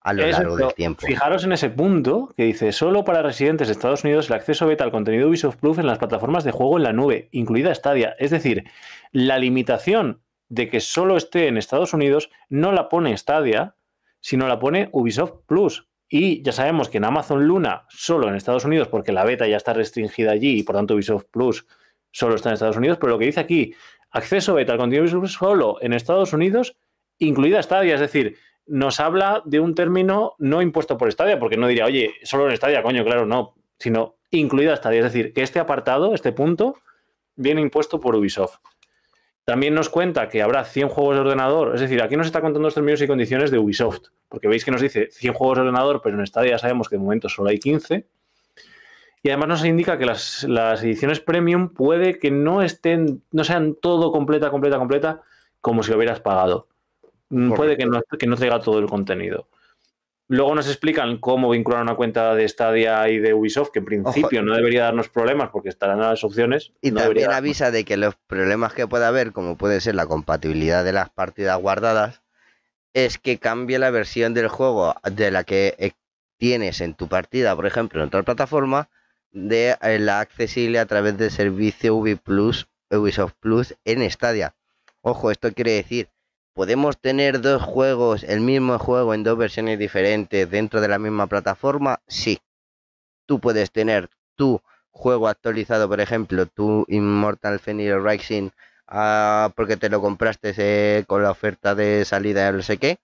[0.06, 1.04] a lo largo del tiempo.
[1.04, 4.84] Fijaros en ese punto que dice, solo para residentes de Estados Unidos el acceso beta
[4.84, 8.14] al contenido Ubisoft Plus en las plataformas de juego en la nube, incluida Stadia.
[8.20, 8.70] Es decir,
[9.10, 13.74] la limitación de que solo esté en Estados Unidos no la pone Stadia,
[14.20, 15.88] sino la pone Ubisoft Plus.
[16.08, 19.56] Y ya sabemos que en Amazon Luna solo en Estados Unidos, porque la beta ya
[19.56, 21.66] está restringida allí y por tanto Ubisoft Plus
[22.12, 23.74] solo está en Estados Unidos, pero lo que dice aquí,
[24.12, 26.76] acceso beta al contenido Ubisoft solo en Estados Unidos,
[27.18, 31.68] incluida Stadia, es decir, nos habla de un término no impuesto por Stadia, porque no
[31.68, 34.98] diría, oye, solo en Stadia, coño, claro, no, sino incluida Stadia.
[34.98, 36.76] Es decir, que este apartado, este punto,
[37.36, 38.58] viene impuesto por Ubisoft.
[39.44, 42.66] También nos cuenta que habrá 100 juegos de ordenador, es decir, aquí nos está contando
[42.66, 46.00] los términos y condiciones de Ubisoft, porque veis que nos dice 100 juegos de ordenador,
[46.02, 48.08] pero en Stadia sabemos que de momento solo hay 15.
[49.22, 53.76] Y además nos indica que las, las ediciones premium puede que no estén, no sean
[53.80, 55.22] todo completa, completa, completa,
[55.60, 56.68] como si lo hubieras pagado.
[57.30, 59.48] Mm, puede que no, que no traiga todo el contenido.
[60.28, 64.42] Luego nos explican cómo vincular una cuenta de Stadia y de Ubisoft, que en principio
[64.42, 66.72] no debería darnos problemas porque estarán las opciones.
[66.80, 70.84] Y también avisa de que los problemas que pueda haber, como puede ser la compatibilidad
[70.84, 72.22] de las partidas guardadas,
[72.92, 75.92] es que cambie la versión del juego de la que eh,
[76.38, 78.88] tienes en tu partida, por ejemplo, en otra plataforma,
[79.30, 84.56] de eh, la accesible a través del servicio Ubisoft Plus en Stadia.
[85.02, 86.08] Ojo, esto quiere decir
[86.56, 91.26] ¿Podemos tener dos juegos, el mismo juego en dos versiones diferentes dentro de la misma
[91.26, 92.00] plataforma?
[92.08, 92.38] Sí.
[93.26, 98.48] Tú puedes tener tu juego actualizado, por ejemplo, tu Immortal Phoenix Rising,
[98.86, 103.00] ah, porque te lo compraste eh, con la oferta de salida de no sé qué.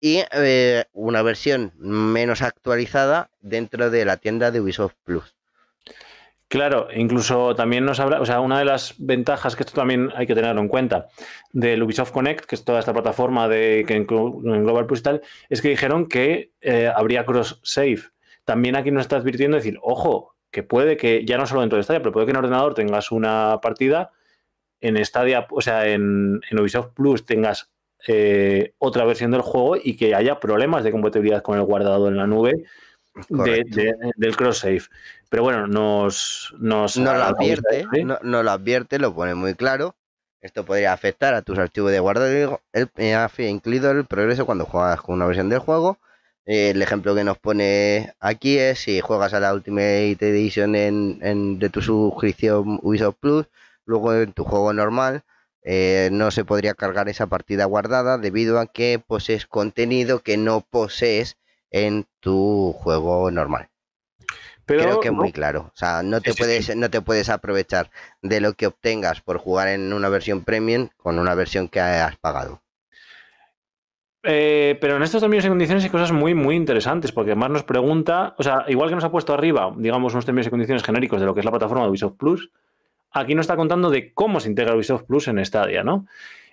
[0.00, 5.36] Y eh, una versión menos actualizada dentro de la tienda de Ubisoft Plus.
[6.54, 10.24] Claro, incluso también nos habla, o sea, una de las ventajas que esto también hay
[10.24, 11.08] que tenerlo en cuenta
[11.52, 15.22] del Ubisoft Connect, que es toda esta plataforma de que en Global Plus y tal,
[15.48, 18.02] es que dijeron que eh, habría cross save.
[18.44, 21.82] También aquí nos está advirtiendo decir, ojo, que puede que ya no solo dentro de
[21.82, 24.12] Stadia, pero puede que en ordenador tengas una partida,
[24.80, 27.72] en Stadia, o sea, en, Ubisoft Plus tengas
[28.06, 32.16] eh, otra versión del juego y que haya problemas de compatibilidad con el guardado en
[32.16, 32.64] la nube
[33.28, 34.82] del cross save.
[35.28, 39.96] Pero bueno, nos, nos no lo advierte, no, lo advierte, lo pone muy claro.
[40.40, 42.88] Esto podría afectar a tus archivos de guardado, el,
[43.38, 45.98] incluido el progreso cuando juegas con una versión del juego.
[46.44, 51.70] el ejemplo que nos pone aquí es si juegas a la Ultimate Edition en, de
[51.70, 53.46] tu suscripción Ubisoft Plus,
[53.86, 55.22] luego en tu juego normal
[55.62, 60.60] eh, no se podría cargar esa partida guardada debido a que posees contenido que no
[60.60, 61.38] posees
[61.74, 63.68] en tu juego normal.
[64.64, 65.72] Creo que es muy claro.
[65.74, 67.90] O sea, no te, puedes, no te puedes aprovechar
[68.22, 72.16] de lo que obtengas por jugar en una versión premium con una versión que has
[72.16, 72.62] pagado.
[74.22, 77.64] Eh, pero en estos términos y condiciones hay cosas muy, muy interesantes, porque además nos
[77.64, 81.20] pregunta, o sea, igual que nos ha puesto arriba, digamos, unos términos y condiciones genéricos
[81.20, 82.50] de lo que es la plataforma de Ubisoft Plus,
[83.10, 86.06] aquí nos está contando de cómo se integra Ubisoft Plus en Stadia, ¿no?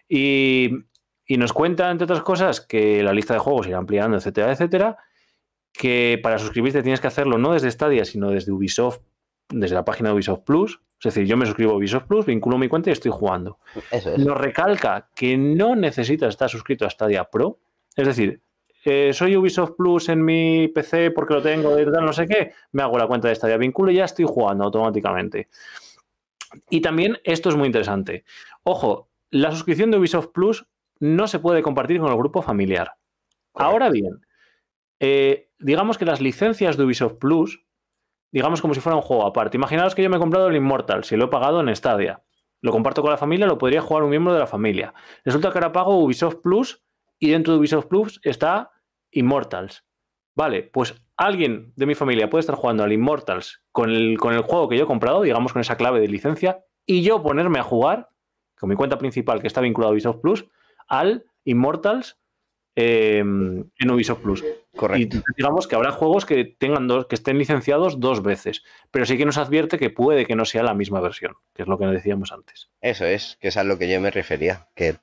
[0.09, 0.83] Y,
[1.25, 4.97] y nos cuenta, entre otras cosas, que la lista de juegos irá ampliando, etcétera, etcétera,
[5.73, 9.01] que para suscribirte tienes que hacerlo no desde Stadia, sino desde Ubisoft,
[9.49, 10.81] desde la página de Ubisoft Plus.
[10.99, 13.59] Es decir, yo me suscribo a Ubisoft Plus, vinculo mi cuenta y estoy jugando.
[14.17, 17.59] Nos recalca que no necesitas estar suscrito a Stadia Pro.
[17.95, 18.41] Es decir,
[18.85, 22.97] eh, soy Ubisoft Plus en mi PC porque lo tengo no sé qué, me hago
[22.97, 25.49] la cuenta de Stadia, vinculo y ya estoy jugando automáticamente.
[26.69, 28.23] Y también esto es muy interesante.
[28.63, 30.67] Ojo, la suscripción de Ubisoft Plus
[30.99, 32.93] no se puede compartir con el grupo familiar.
[33.53, 34.21] Ahora bien,
[34.99, 37.65] eh, digamos que las licencias de Ubisoft Plus,
[38.31, 39.57] digamos como si fuera un juego aparte.
[39.57, 42.23] Imaginaos que yo me he comprado el Immortal, si lo he pagado en Stadia.
[42.61, 44.93] Lo comparto con la familia, lo podría jugar un miembro de la familia.
[45.25, 46.83] Resulta que ahora pago Ubisoft Plus
[47.19, 48.71] y dentro de Ubisoft Plus está
[49.11, 49.85] Immortals.
[50.35, 54.41] Vale, pues alguien de mi familia puede estar jugando al Immortals con el, con el
[54.41, 57.63] juego que yo he comprado, digamos con esa clave de licencia, y yo ponerme a
[57.63, 58.09] jugar
[58.57, 60.45] con mi cuenta principal que está vinculada a Ubisoft Plus
[60.87, 62.20] al Immortals
[62.75, 64.45] Em, en Ubisoft Plus.
[64.75, 65.17] Correcto.
[65.17, 69.17] Y digamos que habrá juegos que tengan dos, que estén licenciados dos veces, pero sí
[69.17, 71.85] que nos advierte que puede que no sea la misma versión, que es lo que
[71.87, 72.69] decíamos antes.
[72.79, 74.95] Eso es, que es a lo que yo me refería, que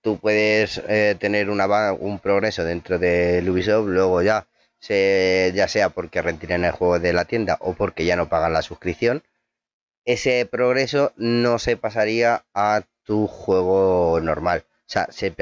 [0.00, 4.48] tú puedes eh, tener una, un progreso dentro de Ubisoft, luego ya
[4.88, 8.62] ya sea porque retiren el juego de la tienda o porque ya no pagan la
[8.62, 9.24] suscripción,
[10.04, 14.64] ese progreso no se pasaría a tu juego normal.
[14.68, 15.32] O sea, se,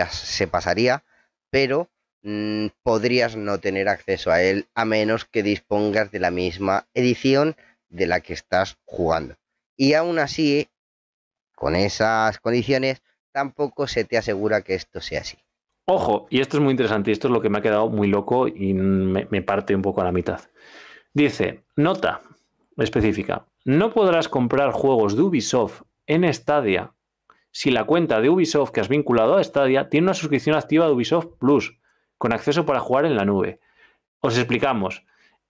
[0.46, 1.05] pasaría,
[1.54, 1.88] pero
[2.24, 7.54] mm, podrías no tener acceso a él a menos que dispongas de la misma edición
[7.88, 9.36] de la que estás jugando.
[9.76, 10.66] Y aún así,
[11.54, 15.38] con esas condiciones, tampoco se te asegura que esto sea así.
[15.86, 18.48] Ojo, y esto es muy interesante, esto es lo que me ha quedado muy loco
[18.48, 20.40] y me, me parte un poco a la mitad.
[21.12, 22.20] Dice, nota
[22.76, 26.93] específica, no podrás comprar juegos de Ubisoft en Stadia
[27.56, 30.92] si la cuenta de Ubisoft que has vinculado a Stadia tiene una suscripción activa de
[30.92, 31.78] Ubisoft Plus,
[32.18, 33.60] con acceso para jugar en la nube.
[34.18, 35.04] Os explicamos.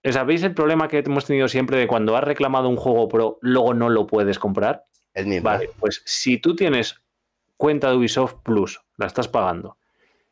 [0.04, 3.72] ¿Sabéis el problema que hemos tenido siempre de cuando has reclamado un juego Pro, luego
[3.72, 4.84] no lo puedes comprar?
[5.14, 5.48] El mismo.
[5.48, 7.00] Vale, pues si tú tienes
[7.56, 9.78] cuenta de Ubisoft Plus, la estás pagando,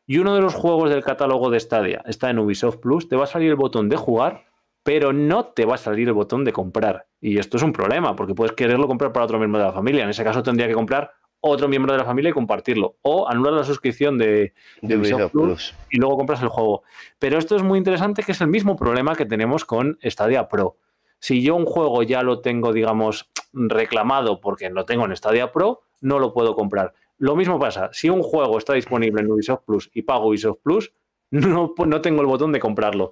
[0.05, 3.23] y uno de los juegos del catálogo de Stadia está en Ubisoft Plus, te va
[3.23, 4.45] a salir el botón de jugar,
[4.83, 7.07] pero no te va a salir el botón de comprar.
[7.19, 10.03] Y esto es un problema, porque puedes quererlo comprar para otro miembro de la familia.
[10.03, 11.13] En ese caso tendría que comprar
[11.45, 12.95] otro miembro de la familia y compartirlo.
[13.01, 16.83] O anular la suscripción de, Ubisoft Plus, y luego compras el juego.
[17.19, 20.77] Pero esto es muy interesante, que es el mismo problema que tenemos con Stadia Pro.
[21.19, 25.81] Si yo un juego ya lo tengo, digamos, reclamado porque lo tengo en Stadia Pro,
[25.99, 26.93] no lo puedo comprar.
[27.17, 30.93] Lo mismo pasa, si un juego está disponible en Ubisoft Plus y pago Ubisoft Plus,
[31.31, 33.11] no, no tengo el botón de comprarlo.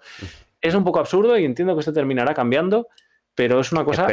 [0.62, 2.88] Es un poco absurdo y entiendo que esto terminará cambiando,
[3.36, 4.08] pero es una cosa...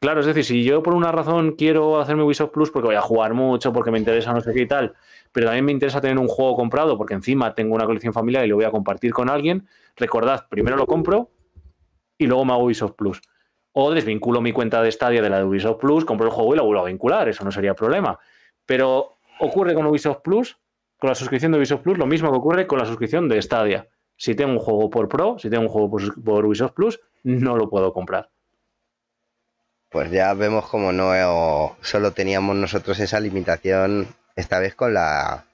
[0.00, 3.00] Claro, es decir, si yo por una razón quiero hacerme Ubisoft Plus porque voy a
[3.00, 4.94] jugar mucho, porque me interesa no sé qué y tal,
[5.32, 8.48] pero también me interesa tener un juego comprado porque encima tengo una colección familiar y
[8.48, 11.30] lo voy a compartir con alguien, recordad, primero lo compro
[12.18, 13.20] y luego me hago Ubisoft Plus.
[13.72, 16.56] O desvinculo mi cuenta de Stadia de la de Ubisoft Plus, compro el juego y
[16.56, 18.18] lo vuelvo a vincular, eso no sería problema.
[18.64, 20.58] Pero ocurre con Ubisoft Plus,
[20.98, 23.88] con la suscripción de Ubisoft Plus, lo mismo que ocurre con la suscripción de Stadia.
[24.16, 27.68] Si tengo un juego por Pro, si tengo un juego por, Ubisoft Plus, no lo
[27.68, 28.30] puedo comprar.
[29.96, 34.06] Pues ya vemos como no solo teníamos nosotros esa limitación
[34.36, 35.46] esta vez con la.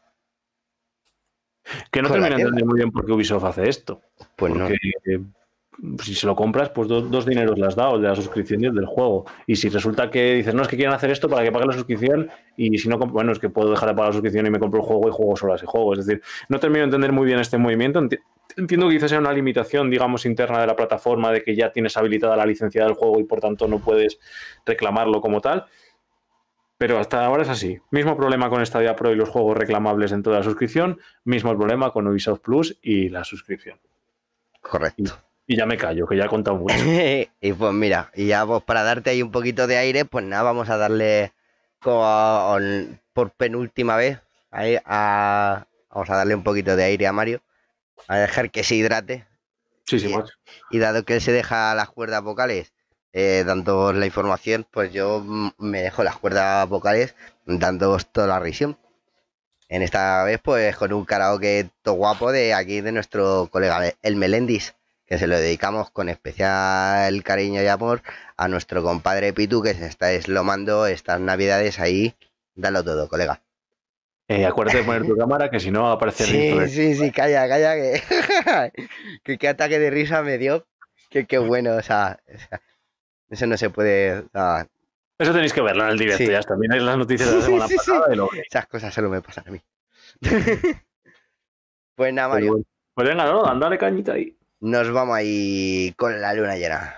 [1.92, 4.02] Que no termina de muy bien por qué Ubisoft hace esto.
[4.34, 4.66] Pues no
[6.02, 8.74] si se lo compras, pues dos, dineros le has dado, de la suscripción y el
[8.74, 9.24] del juego.
[9.46, 11.72] Y si resulta que dices, no, es que quieren hacer esto para que pague la
[11.72, 14.58] suscripción y si no, bueno, es que puedo dejar de pagar la suscripción y me
[14.58, 15.94] compro el juego y juego solo a ese juego.
[15.94, 18.00] Es decir, no termino de entender muy bien este movimiento.
[18.56, 21.96] Entiendo que quizás sea una limitación, digamos, interna de la plataforma de que ya tienes
[21.96, 24.18] habilitada la licencia del juego y por tanto no puedes
[24.66, 25.64] reclamarlo como tal.
[26.76, 27.78] Pero hasta ahora es así.
[27.90, 30.98] Mismo problema con Stadia Pro y los juegos reclamables dentro de la suscripción.
[31.24, 33.78] Mismo problema con Ubisoft Plus y la suscripción.
[34.60, 35.31] Correcto.
[35.46, 36.74] Y ya me callo, que ya he contado mucho.
[37.40, 40.42] y pues mira, y ya pues para darte ahí un poquito de aire, pues nada,
[40.42, 41.32] vamos a darle
[41.80, 44.20] por penúltima vez
[44.52, 47.42] a, vamos a darle un poquito de aire a Mario,
[48.08, 49.26] a dejar que se hidrate.
[49.86, 50.14] Sí, sí,
[50.70, 52.72] y, y dado que él se deja las cuerdas vocales
[53.12, 55.22] eh, dando la información, pues yo
[55.58, 58.78] me dejo las cuerdas vocales dando toda la risión.
[59.68, 64.16] En esta vez, pues con un karaoke todo guapo de aquí de nuestro colega el
[64.16, 64.74] Melendis
[65.12, 68.00] que se lo dedicamos con especial cariño y amor
[68.38, 72.14] a nuestro compadre Pitu que se está deslomando estas navidades ahí.
[72.54, 73.42] Dalo todo, colega.
[74.26, 77.74] Eh, acuérdate de poner tu cámara que si no aparece Sí, sí, sí, calla, calla,
[79.22, 80.64] que, qué ataque de risa me dio.
[81.10, 82.18] Que qué bueno, o sea,
[83.28, 84.24] eso no se puede.
[85.18, 87.68] eso tenéis que verlo en el directo, ya también hay las noticias de la semana
[87.68, 88.06] pasada.
[88.48, 89.60] Esas cosas solo me pasan a mí.
[91.96, 92.52] pues nada, Mario.
[92.52, 96.94] Pues, pues venga, no, andale cañita ahí nos vamos ahí con la luna llena.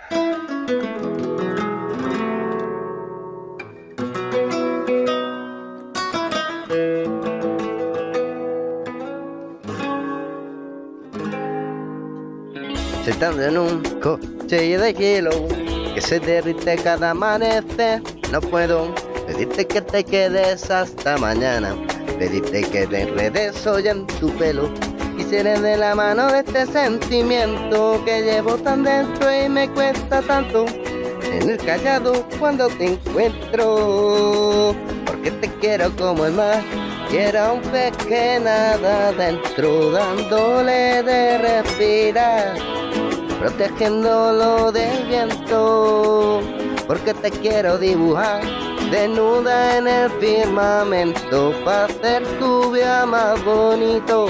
[13.03, 15.31] Sentando en un coche de hielo
[15.95, 18.95] que se derrite cada amanecer, no puedo
[19.27, 21.75] pedirte que te quedes hasta mañana,
[22.19, 24.69] pedirte que te enredes hoy en tu pelo
[25.35, 30.65] Quisiera de la mano de este sentimiento que llevo tan dentro y me cuesta tanto
[31.25, 34.77] en el callado cuando te encuentro.
[35.05, 36.63] Porque te quiero como el mar,
[37.11, 42.55] quiero un pez que nada dentro, dándole de respirar,
[43.41, 46.43] protegiéndolo del viento.
[46.87, 48.41] Porque te quiero dibujar
[48.89, 54.29] desnuda en el firmamento para hacer tu vida más bonito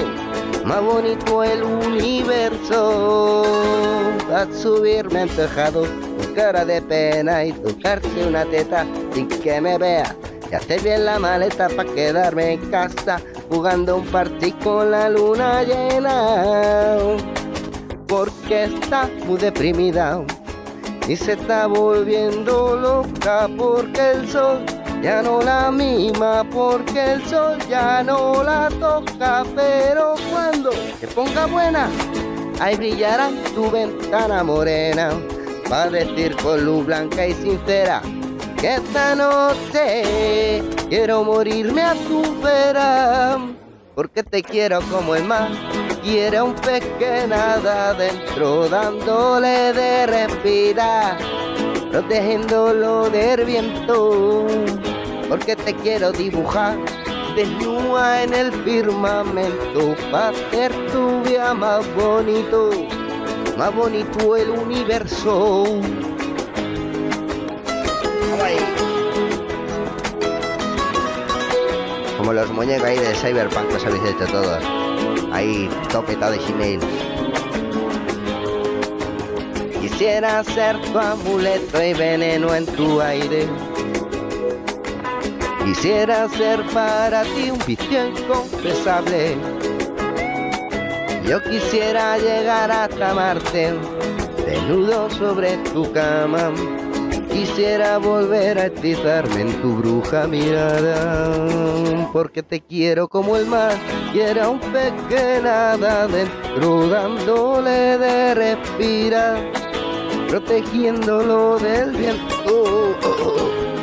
[0.65, 3.43] más bonito el universo.
[4.33, 5.85] A subirme en tejado
[6.35, 10.15] cara de pena y tocarte una teta sin que me vea.
[10.51, 15.63] Y hacer bien la maleta para quedarme en casa jugando un partido con la luna
[15.63, 16.97] llena.
[18.07, 20.21] porque está muy deprimida
[21.07, 24.63] y se está volviendo loca porque el sol
[25.01, 31.45] ya no la mima porque el sol ya no la toca pero cuando se ponga
[31.45, 31.89] buena
[32.59, 35.11] ahí brillará tu ventana morena.
[35.71, 38.01] Va a decir con luz blanca y sincera
[38.59, 43.39] que esta noche quiero morirme a tu vera.
[43.95, 45.49] Porque te quiero como el mar
[46.03, 51.17] quiere un pez que nada adentro dándole de respirar
[51.95, 54.45] protegiéndolo del viento
[55.29, 56.77] porque te quiero dibujar
[57.37, 62.69] desnuda en el firmamento para hacer tu vida más bonito
[63.57, 65.63] más bonito el universo
[72.17, 74.61] como los muñecos ahí de Cyberpunk los habéis hecho todos.
[75.31, 76.79] Ahí, topetado de Gmail.
[79.97, 83.47] Quisiera ser tu amuleto y veneno en tu aire.
[85.63, 89.37] Quisiera ser para ti un vicio inconfesable.
[91.25, 93.73] Yo quisiera llegar hasta Marte,
[94.45, 96.51] desnudo sobre tu cama
[97.35, 101.35] Quisiera volver a hechizarme en tu bruja mirada,
[102.13, 103.75] porque te quiero como el mar,
[104.13, 109.37] y era un pez que nada dentro, de respirar,
[110.35, 112.93] protegiéndolo del viento,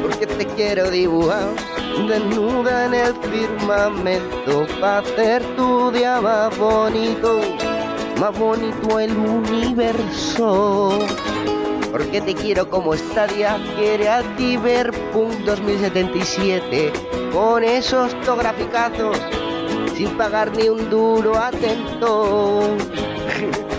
[0.03, 1.49] porque te quiero dibujar
[2.07, 7.41] desnuda en el firmamento, para hacer tu día más bonito,
[8.21, 10.99] más bonito el universo
[11.91, 16.93] porque te quiero como Stadia quiere a Cyberpunk 2077
[17.33, 19.19] con esos tograficazos
[19.95, 22.77] sin pagar ni un duro atento.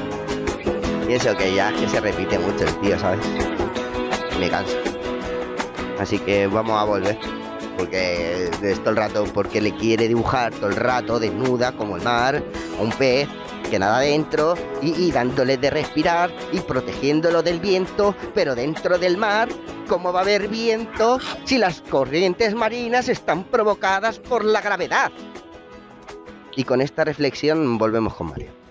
[1.07, 3.25] y eso que ya que se repite mucho el tío, ¿sabes?
[4.39, 4.77] Me canso.
[5.99, 7.17] Así que vamos a volver.
[7.77, 12.03] Porque es todo el rato, porque le quiere dibujar todo el rato desnuda como el
[12.03, 12.43] mar,
[12.77, 13.27] a un pez
[13.69, 19.49] que nada dentro y, dándole de respirar y protegiéndolo del viento, pero dentro del mar,
[19.87, 25.11] ¿cómo va a haber viento si las corrientes marinas están provocadas por la gravedad?
[26.55, 28.62] Y con esta reflexión volvemos con Mario.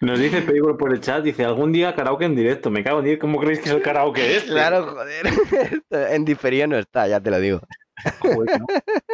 [0.00, 2.70] Nos dice Pedro por el chat, dice, algún día karaoke en directo.
[2.70, 4.50] Me cago en ¿cómo creéis que es el karaoke este?
[4.50, 5.26] Claro, joder.
[6.14, 7.60] en diferido no está, ya te lo digo.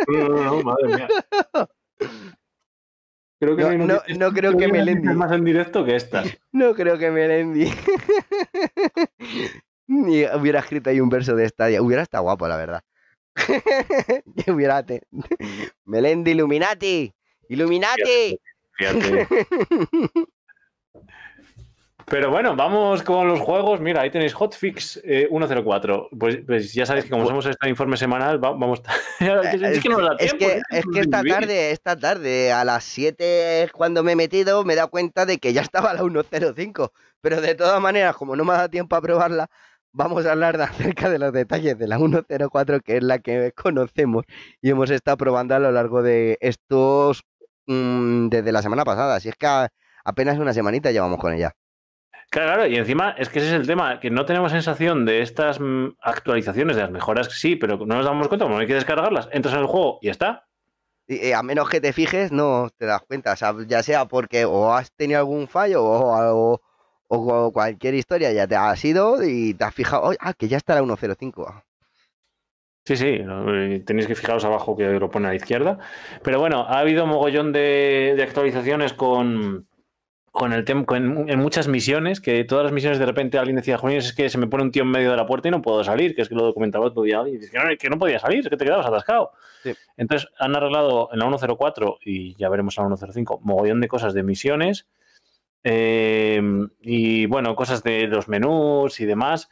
[0.09, 1.09] No, no, no, madre mía.
[3.39, 5.09] Creo que no, no, no creo, que, Melendi.
[5.09, 6.23] más en directo que esta.
[6.53, 7.71] No creo que Melendi.
[9.89, 11.83] Ni hubiera escrito ahí un verso de Stadia.
[11.83, 12.83] Hubiera estado guapo, la verdad.
[14.47, 14.85] hubiera.
[15.85, 17.13] Melendi Illuminati.
[17.49, 18.39] Illuminati.
[18.73, 19.29] Fíjate.
[22.09, 23.81] Pero bueno, vamos con los juegos.
[23.81, 25.95] Mira, ahí tenéis Hotfix 104.
[26.13, 28.81] Eh, pues, pues, ya sabéis que como hacemos este informe semanal, vamos.
[29.21, 34.13] es, que, es, que, es que esta tarde, esta tarde, a las 7 cuando me
[34.13, 36.93] he metido, me he dado cuenta de que ya estaba la 105.
[37.21, 39.51] Pero de todas maneras, como no me ha dado tiempo a probarla,
[39.97, 43.53] vamos a hablar de acerca de los detalles de la 104, que es la que
[43.53, 44.25] conocemos
[44.61, 47.25] y hemos estado probando a lo largo de estos.
[47.67, 49.17] Mm, desde la semana pasada.
[49.17, 49.47] Así es que
[50.05, 51.53] apenas una semanita llevamos con ella.
[52.31, 55.61] Claro, y encima es que ese es el tema, que no tenemos sensación de estas
[55.61, 59.29] mm, actualizaciones, de las mejoras sí, pero no nos damos cuenta, como hay que descargarlas,
[59.33, 60.47] entras en el juego y ya está.
[61.07, 64.45] Y, a menos que te fijes, no te das cuenta, o sea, ya sea porque
[64.45, 66.61] o has tenido algún fallo o, o,
[67.09, 70.85] cualquier historia ya te ha sido y te has fijado, ah, que ya está la
[70.85, 71.63] 105.
[72.85, 73.21] Sí, sí,
[73.85, 75.79] tenéis que fijaros abajo que lo pone a la izquierda.
[76.23, 79.67] Pero bueno, ha habido mogollón de actualizaciones con,
[80.37, 83.95] con el tema en, muchas misiones, que todas las misiones de repente alguien decía, Juan,
[83.95, 85.83] es que se me pone un tío en medio de la puerta y no puedo
[85.83, 88.19] salir, que es que lo comentaba otro día, y dice, que no, que no podía
[88.19, 89.33] salir, es que te quedabas atascado.
[89.97, 94.13] Entonces han arreglado en la 104 y ya veremos en la 105 mogollón de cosas
[94.15, 94.87] de misiones
[95.69, 96.41] eh,
[96.81, 99.49] y bueno, cosas de los menús y demás.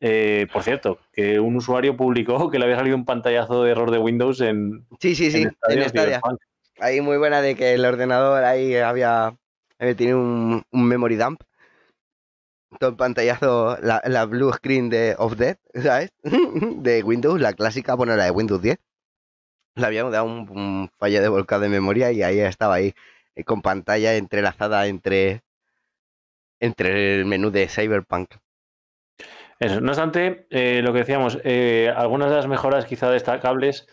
[0.00, 3.90] Eh, por cierto, que un usuario publicó que le había salido un pantallazo de error
[3.90, 4.86] de Windows en.
[5.00, 6.20] Sí, sí, sí, en Stadia.
[6.80, 9.36] Ahí muy buena de que el ordenador ahí había
[9.94, 11.42] tiene un, memory dump.
[12.80, 16.10] Todo el pantallazo, la, blue screen de of Death, ¿sabes?
[16.22, 18.78] de Windows, la clásica, bueno, la de Windows 10.
[19.76, 22.94] Le habíamos dado un, fallo de volcán de memoria y ahí estaba ahí,
[23.34, 25.42] eh, con pantalla entrelazada entre,
[26.60, 28.34] entre el menú de Cyberpunk.
[29.60, 33.86] Eso, no obstante, eh, lo que decíamos, eh, algunas de las mejoras quizá destacables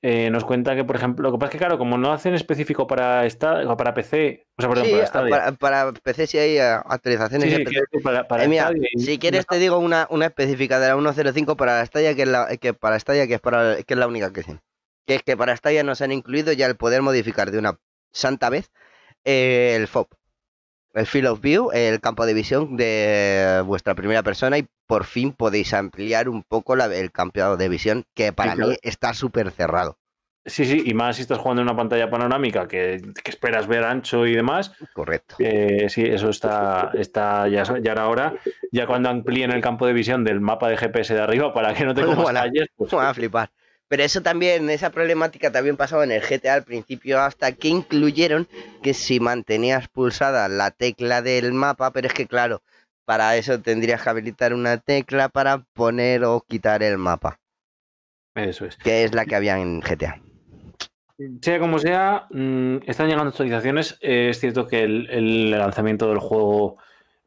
[0.00, 2.34] eh, nos cuenta que, por ejemplo, lo que pasa es que, claro, como no hacen
[2.34, 6.58] específico para, esta, para PC, o sea, perdón, Sí, para para, para PC sí hay
[6.58, 7.50] actualizaciones.
[7.50, 10.08] Sí, sí, de quiero decir, para, para mira, Stadia y- si quieres te digo una,
[10.10, 13.34] una específica de la 1.05 para la Stadia, que es la, que para Stadia, que
[13.34, 14.58] es para que es la única que sé.
[15.06, 17.78] Que es que para Stadia nos han incluido ya el poder modificar de una
[18.10, 18.72] santa vez
[19.24, 20.08] eh, el FOB.
[20.94, 25.32] El Field of View, el campo de visión de vuestra primera persona y por fin
[25.32, 29.96] podéis ampliar un poco la- el campo de visión que para mí está súper cerrado.
[30.44, 33.84] Sí, sí, y más si estás jugando en una pantalla panorámica que, que esperas ver
[33.84, 34.72] ancho y demás.
[34.92, 35.36] Correcto.
[35.38, 38.34] eh, sí, eso está, está ya, ya era hora.
[38.72, 41.84] Ya cuando amplíen el campo de visión del mapa de GPS de arriba para que
[41.84, 42.40] no te comas bueno.
[42.40, 43.50] calles, pues Van a flipar.
[43.92, 48.48] Pero eso también, esa problemática también pasaba en el GTA al principio, hasta que incluyeron
[48.82, 52.62] que si mantenías pulsada la tecla del mapa, pero es que claro,
[53.04, 57.38] para eso tendrías que habilitar una tecla para poner o quitar el mapa,
[58.34, 58.78] eso es.
[58.78, 60.22] que es la que había en GTA.
[61.42, 63.98] Sea como sea, mm, están llegando actualizaciones.
[64.00, 66.78] Es cierto que el, el lanzamiento del juego,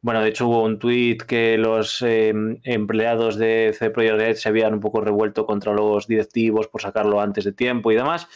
[0.06, 2.32] bueno, de hecho hubo un tweet que los eh,
[2.62, 7.20] empleados de CD Projekt Red se habían un poco revuelto contra los directivos por sacarlo
[7.20, 8.28] antes de tiempo y demás.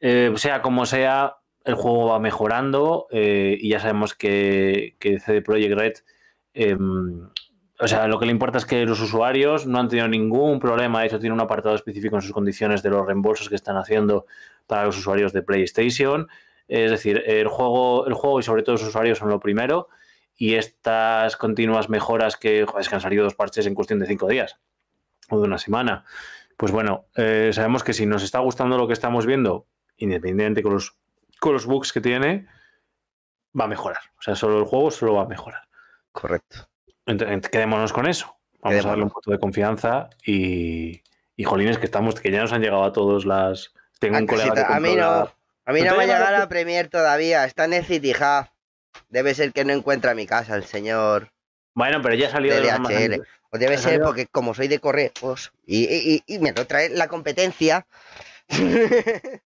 [0.00, 5.42] Eh, sea como sea, el juego va mejorando eh, y ya sabemos que, que CD
[5.42, 5.92] Projekt Red,
[6.54, 6.78] eh,
[7.78, 11.00] o sea, lo que le importa es que los usuarios no han tenido ningún problema.
[11.00, 14.24] De hecho, tiene un apartado específico en sus condiciones de los reembolsos que están haciendo
[14.66, 16.28] para los usuarios de PlayStation.
[16.66, 19.88] Es decir, el juego, el juego y sobre todo los usuarios son lo primero.
[20.36, 24.06] Y estas continuas mejoras que, joder, es que han salido dos parches en cuestión de
[24.06, 24.58] cinco días
[25.30, 26.04] o de una semana.
[26.56, 29.66] Pues bueno, eh, sabemos que si nos está gustando lo que estamos viendo,
[29.96, 30.96] independientemente con los,
[31.40, 32.46] con los bugs que tiene,
[33.58, 34.02] va a mejorar.
[34.18, 35.62] O sea, solo el juego solo va a mejorar.
[36.12, 36.68] Correcto.
[37.06, 38.36] Entonces, quedémonos con eso.
[38.60, 41.02] Vamos a darle un poco de confianza y,
[41.36, 43.74] y jolines que estamos, que ya nos han llegado a todos las.
[43.98, 45.04] Tengo un Ah, colega que a mí no,
[45.66, 48.48] a mí ¿No me ha llegado la Premier todavía, está en el City Hub.
[49.08, 51.30] Debe ser que no encuentra mi casa el señor
[51.74, 52.76] Bueno, pero ya ha salido de los DHL.
[52.76, 53.20] almacenes.
[53.50, 56.88] O debe ser porque como soy de correos y, y, y- y me lo trae
[56.90, 57.86] la competencia.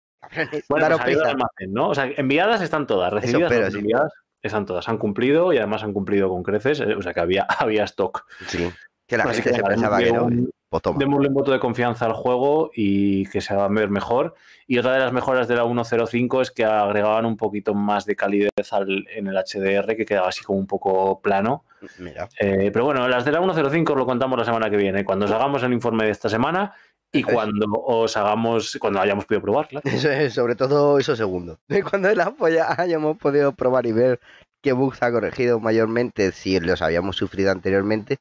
[0.69, 1.29] Bueno, daros pues ha salido del prisa.
[1.31, 1.89] almacén, ¿no?
[1.89, 3.77] O sea, enviadas están todas, recibidas espero, no, sí.
[3.79, 7.19] enviadas están todas, han cumplido y además han cumplido con creces, eh, o sea que
[7.19, 8.25] había, había stock.
[8.47, 8.69] Sí,
[9.05, 10.25] que la Así gente que se pensaba que no.
[10.25, 10.99] un- Pues toma.
[10.99, 14.35] Démosle un voto de confianza al juego y que se va a ver mejor.
[14.67, 18.15] Y otra de las mejoras de la 1.05 es que agregaban un poquito más de
[18.15, 21.65] calidez al- en el HDR, que quedaba así como un poco plano.
[21.99, 25.25] Mira, Eh, pero bueno, las de la 1.05 lo contamos la semana que viene, cuando
[25.25, 26.73] os hagamos el informe de esta semana
[27.11, 29.81] y cuando os hagamos, cuando hayamos podido probarla.
[29.83, 31.59] eso es sobre todo eso segundo.
[31.91, 34.19] Cuando app ya hayamos podido probar y ver
[34.63, 38.17] qué bugs ha corregido mayormente, si los habíamos sufrido anteriormente,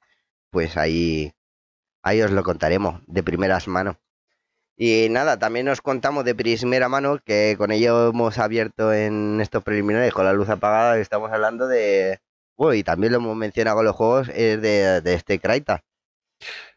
[0.50, 1.32] pues ahí,
[2.02, 3.96] ahí os lo contaremos de primeras manos.
[4.76, 9.62] Y nada, también os contamos de primera mano que con ello hemos abierto en estos
[9.62, 12.20] preliminares con la luz apagada, estamos hablando de...
[12.56, 15.82] Bueno, y también lo hemos mencionado con los juegos, es de, de este Kraita.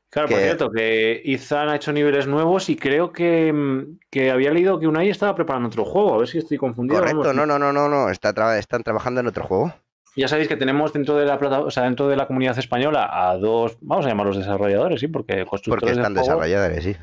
[0.09, 4.51] Claro, por cierto, que Izan ha hecho niveles nuevos y creo que, mm, que había
[4.51, 6.99] leído que Unai estaba preparando otro juego, a ver si estoy confundido.
[6.99, 9.73] Correcto, no, no, no, no, no, está tra- están trabajando en otro juego.
[10.15, 13.09] Ya sabéis que tenemos dentro de la plata, o sea, dentro de la comunidad española
[13.11, 16.95] a dos, vamos a llamarlos desarrolladores, sí, porque Porque constructores de están juego, desarrolladores, sí.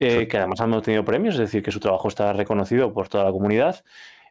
[0.00, 3.24] eh, que además han obtenido premios, es decir, que su trabajo está reconocido por toda
[3.24, 3.84] la comunidad.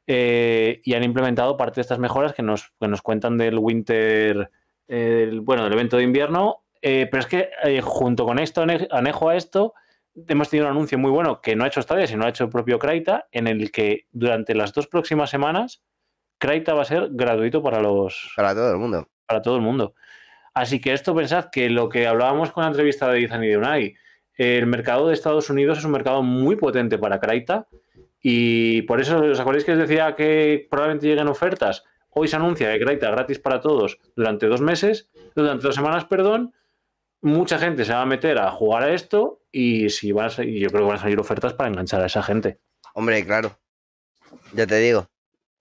[0.06, 4.50] eh, y han implementado parte de estas mejoras que nos, que nos cuentan del Winter,
[4.90, 6.60] eh, el- bueno, del evento de invierno.
[6.82, 7.50] pero es que
[7.82, 9.74] junto con esto, ane- anejo a esto,
[10.28, 12.50] hemos tenido un anuncio muy bueno que no ha hecho Stadia, sino ha hecho el
[12.50, 15.82] propio Kraita, en el que durante las dos próximas semanas,
[16.44, 19.08] Kraita va a ser gratuito para los, Para todo el mundo.
[19.26, 19.96] para todo el mundo.
[20.54, 23.58] Así que esto pensad que lo que hablábamos con la entrevista de Ethan y de
[23.58, 23.96] Unai,
[24.36, 27.68] el mercado de Estados Unidos es un mercado muy potente para Kraita
[28.22, 31.86] y por eso os acordáis que os decía que probablemente lleguen ofertas.
[32.10, 36.54] Hoy se anuncia que Kraita gratis para todos durante dos meses, durante dos semanas, perdón.
[37.22, 40.68] Mucha gente se va a meter a jugar a esto y si van a yo
[40.68, 42.60] creo que van a salir ofertas para enganchar a esa gente.
[42.94, 43.58] Hombre, claro.
[44.52, 45.08] Ya te digo.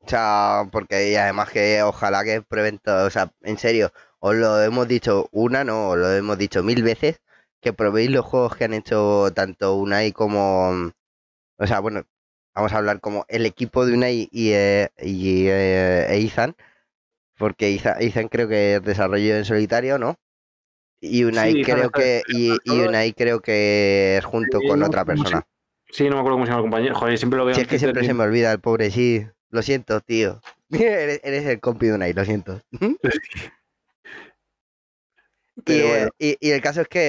[0.05, 3.07] O sea, porque y además que ojalá que prueben todo.
[3.07, 6.83] O sea, en serio, os lo hemos dicho una, no, os lo hemos dicho mil
[6.83, 7.21] veces.
[7.61, 10.91] Que probéis los juegos que han hecho tanto Unai como.
[11.59, 12.03] O sea, bueno,
[12.55, 16.57] vamos a hablar como el equipo de Unai y, eh, y eh, e Ethan.
[17.39, 20.17] Porque Ethan, Ethan creo que desarrolló en solitario, ¿no?
[21.01, 22.23] Y Unai Sí, creo que.
[22.29, 25.47] Y, y Unai creo que es junto con otra ¿cómo se- persona.
[25.91, 26.95] Sí, no me acuerdo cómo se llama el compañero.
[26.97, 29.27] Joder, siempre lo veo Si es que siempre y- se me olvida el pobre, sí.
[29.53, 30.41] Lo siento, tío.
[30.71, 32.61] eres, eres el compi de Unai, lo siento.
[35.67, 36.11] Y, eh, bueno.
[36.19, 37.01] y- y el caso es que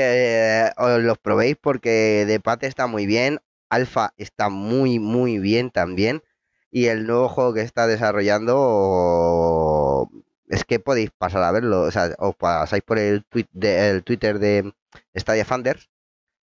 [0.68, 3.40] eh, os los probéis porque de pate está muy bien.
[3.70, 6.22] alfa está muy, muy bien también.
[6.70, 10.10] Y el nuevo juego que está desarrollando
[10.50, 11.82] es que podéis pasar a verlo.
[11.84, 14.74] O sea, os pasáis por el, tweet de, Twitter de
[15.16, 15.90] Stadia Funders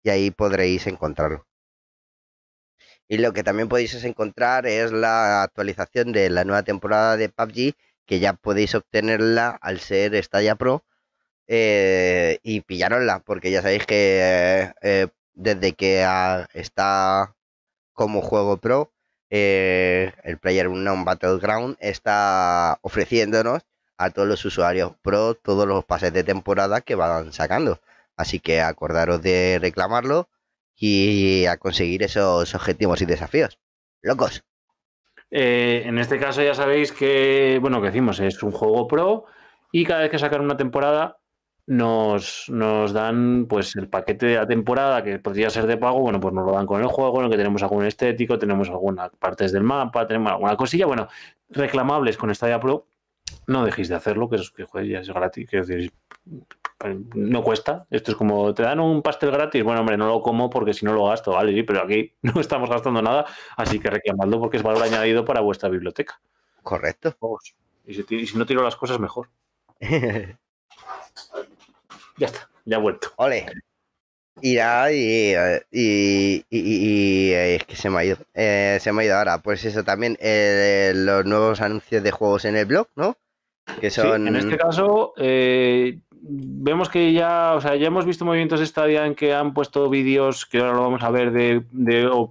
[0.04, 1.46] y ahí podréis encontrarlo.
[3.08, 7.76] Y lo que también podéis encontrar es la actualización de la nueva temporada de PUBG,
[8.06, 10.84] que ya podéis obtenerla al ser Stadia Pro
[11.48, 16.06] eh, y pillarosla, porque ya sabéis que eh, desde que
[16.54, 17.36] está
[17.94, 18.92] como juego pro,
[19.30, 23.64] eh, el Player Unknown Battleground está ofreciéndonos
[23.98, 27.82] a todos los usuarios pro todos los pases de temporada que van sacando.
[28.18, 30.30] Así que acordaros de reclamarlo
[30.78, 33.60] y a conseguir esos objetivos y desafíos.
[34.02, 34.44] Locos.
[35.32, 39.26] Eh, en este caso ya sabéis que, bueno, que decimos, es un juego pro
[39.72, 41.18] y cada vez que sacan una temporada
[41.68, 46.20] nos, nos dan pues el paquete de la temporada que podría ser de pago, bueno,
[46.20, 49.10] pues nos lo dan con el juego, en el que tenemos algún estético, tenemos algunas
[49.18, 51.08] partes del mapa, tenemos alguna cosilla, bueno,
[51.50, 52.88] reclamables con Stadia Pro,
[53.48, 55.50] no dejéis de hacerlo, que, es, que ya es gratis,
[57.16, 57.86] no cuesta.
[57.90, 60.86] Esto es como, te dan un pastel gratis, bueno, hombre, no lo como porque si
[60.86, 63.26] no lo gasto, vale, sí, pero aquí no estamos gastando nada,
[63.58, 66.20] así que reclamadlo porque es valor añadido para vuestra biblioteca.
[66.64, 67.16] Correcto.
[67.86, 69.30] Y si, no tiro las cosas, mejor.
[69.80, 70.38] ya
[72.26, 73.10] está, ya ha vuelto.
[73.18, 73.46] Ole.
[74.42, 78.18] Y, y, y, es que se me ha ido.
[78.34, 79.38] Eh, se me ha ido ahora.
[79.38, 83.18] Pues eso también, eh, los nuevos anuncios de juegos en el blog, ¿no?
[83.80, 84.28] Que son...
[84.28, 89.06] en este caso, eh, vemos que ya, o sea, ya hemos visto movimientos de Stadia
[89.06, 91.64] en que han puesto vídeos, que ahora lo vamos a ver, de,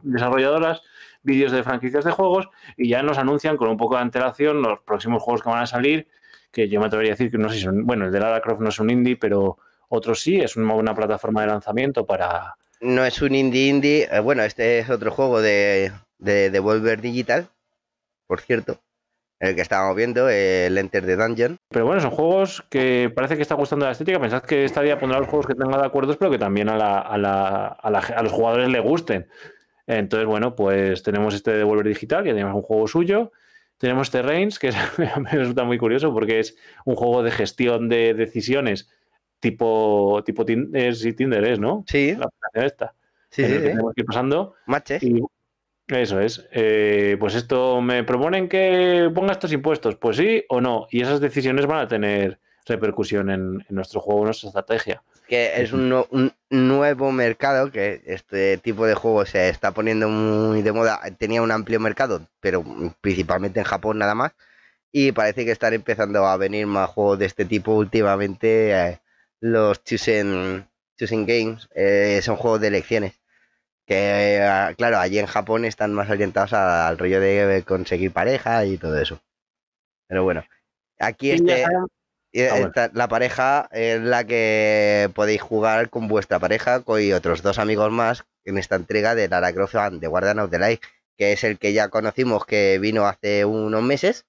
[0.02, 0.82] desarrolladoras,
[1.22, 4.80] vídeos de franquicias de juegos, y ya nos anuncian con un poco de antelación los
[4.80, 6.08] próximos juegos que van a salir,
[6.50, 8.40] que yo me atrevería a decir que no sé si son, bueno, el de Lara
[8.40, 12.56] Croft no es un indie, pero otro sí, es una, plataforma de lanzamiento para...
[12.80, 17.48] No es un indie indie, eh, bueno, este es otro juego de, de Devolver Digital,
[18.26, 18.83] por cierto
[19.40, 21.58] el que estábamos viendo, el Enter the Dungeon.
[21.68, 24.20] Pero bueno, son juegos que parece que está gustando la estética.
[24.20, 26.76] Pensad que esta día pondrá los juegos que tenga de acuerdos, pero que también a,
[26.76, 29.28] la, a, la, a, los jugadores le gusten.
[29.86, 33.32] Entonces, bueno, pues tenemos este Devolver Digital, que tenemos un juego suyo.
[33.78, 34.70] Tenemos este Reigns, que
[35.18, 38.88] me resulta muy curioso porque es un juego de gestión de decisiones
[39.44, 41.84] tipo, tipo Tinder, sí, Tinder es, ¿no?
[41.86, 42.16] Sí.
[42.16, 42.94] La esta.
[43.28, 44.54] Sí, sí, Tenemos que ir pasando.
[44.66, 45.02] Matches.
[45.88, 46.46] Eso es.
[46.52, 49.96] Eh, pues esto me proponen que ponga estos impuestos.
[49.96, 50.86] Pues sí o no.
[50.90, 55.02] Y esas decisiones van a tener repercusión en, nuestro juego, en nuestra estrategia.
[55.28, 56.04] Que es un,
[56.50, 61.00] nuevo mercado que este tipo de juego se está poniendo muy de moda.
[61.18, 62.64] Tenía un amplio mercado, pero
[63.00, 64.32] principalmente en Japón nada más.
[64.92, 68.72] Y parece que están empezando a venir más juegos de este tipo últimamente.
[68.72, 69.00] Eh,
[69.40, 70.66] los choosing
[70.98, 73.23] Games eh, son juegos de elecciones
[73.86, 78.78] que ah, claro, allí en Japón están más orientados al rollo de conseguir pareja y
[78.78, 79.20] todo eso.
[80.08, 80.44] Pero bueno,
[80.98, 87.42] aquí este, ah, la pareja es la que podéis jugar con vuestra pareja y otros
[87.42, 90.80] dos amigos más en esta entrega de Lara Croft de Guardian of the Light,
[91.16, 94.26] que es el que ya conocimos que vino hace unos meses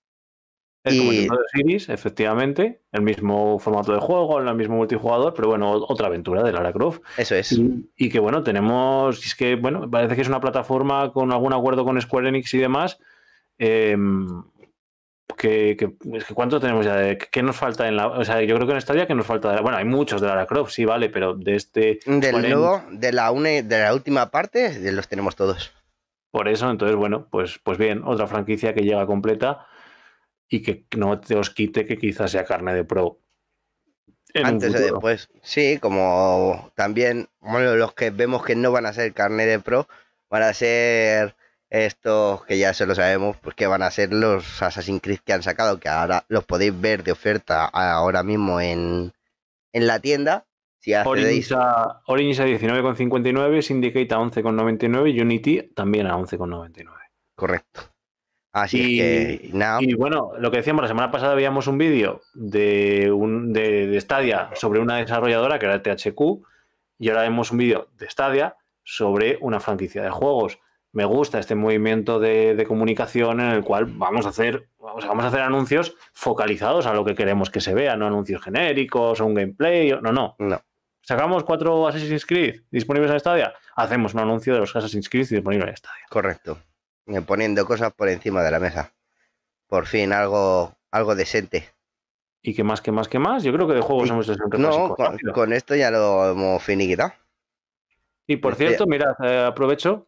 [0.85, 6.07] el de Series, efectivamente, el mismo formato de juego, el mismo multijugador, pero bueno, otra
[6.07, 7.01] aventura de Lara Croft.
[7.17, 7.59] Eso es.
[7.97, 11.83] Y, que bueno, tenemos, es que bueno, parece que es una plataforma con algún acuerdo
[11.83, 12.99] con Square Enix y demás.
[13.57, 14.43] Em,
[15.37, 18.55] que, es que cuánto tenemos ya de qué nos falta en la o sea yo
[18.55, 21.09] creo que en Stadia que nos falta bueno hay muchos de Lara Croft sí vale
[21.09, 25.73] pero de este del nuevo de la une, de la última parte los tenemos todos
[26.31, 29.65] por eso entonces bueno pues pues bien otra franquicia que llega completa
[30.49, 33.19] y que no te os quite que quizás sea carne de pro.
[34.33, 39.13] Antes o después, sí, como también bueno, los que vemos que no van a ser
[39.13, 39.87] carne de pro,
[40.29, 41.35] van a ser
[41.69, 45.33] estos que ya se lo sabemos, pues que van a ser los Assassin's Creed que
[45.33, 49.13] han sacado, que ahora los podéis ver de oferta ahora mismo en,
[49.71, 50.45] en la tienda.
[50.79, 51.51] Si accedéis...
[51.51, 56.89] a, Origins a 19,59, Syndicate a 11,99 y Unity también a 11,99.
[57.35, 57.94] Correcto.
[58.55, 59.51] Así y, que,
[59.81, 64.49] Y bueno, lo que decíamos, la semana pasada veíamos un vídeo de, un, de, Stadia
[64.53, 66.21] sobre una desarrolladora que era THQ
[66.97, 70.59] y ahora vemos un vídeo de Stadia sobre una franquicia de juegos.
[70.93, 75.41] Me gusta este movimiento de, comunicación en el cual vamos a hacer vamos a hacer
[75.41, 79.91] anuncios focalizados a lo que queremos que se vea, no anuncios genéricos o un gameplay.
[80.01, 80.37] No, no.
[80.39, 80.61] No.
[81.01, 85.71] Sacamos cuatro Assassin's Creed disponibles en Stadia, hacemos un anuncio de los Assassin's Creed disponibles
[85.71, 86.05] en Stadia.
[86.09, 86.57] Correcto
[87.25, 88.93] poniendo cosas por encima de la mesa.
[89.67, 91.69] Por fin, algo, algo decente.
[92.41, 93.43] ¿Y qué más, qué más, qué más?
[93.43, 94.95] Yo creo que de juegos hemos hecho un No,
[95.33, 97.13] con, esto ya lo hemos finiquitado.
[98.27, 100.07] Y por cierto, mira, eh, aprovecho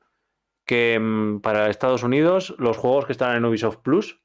[0.65, 4.21] que mm, para Estados Unidos los juegos que están en Ubisoft Plus,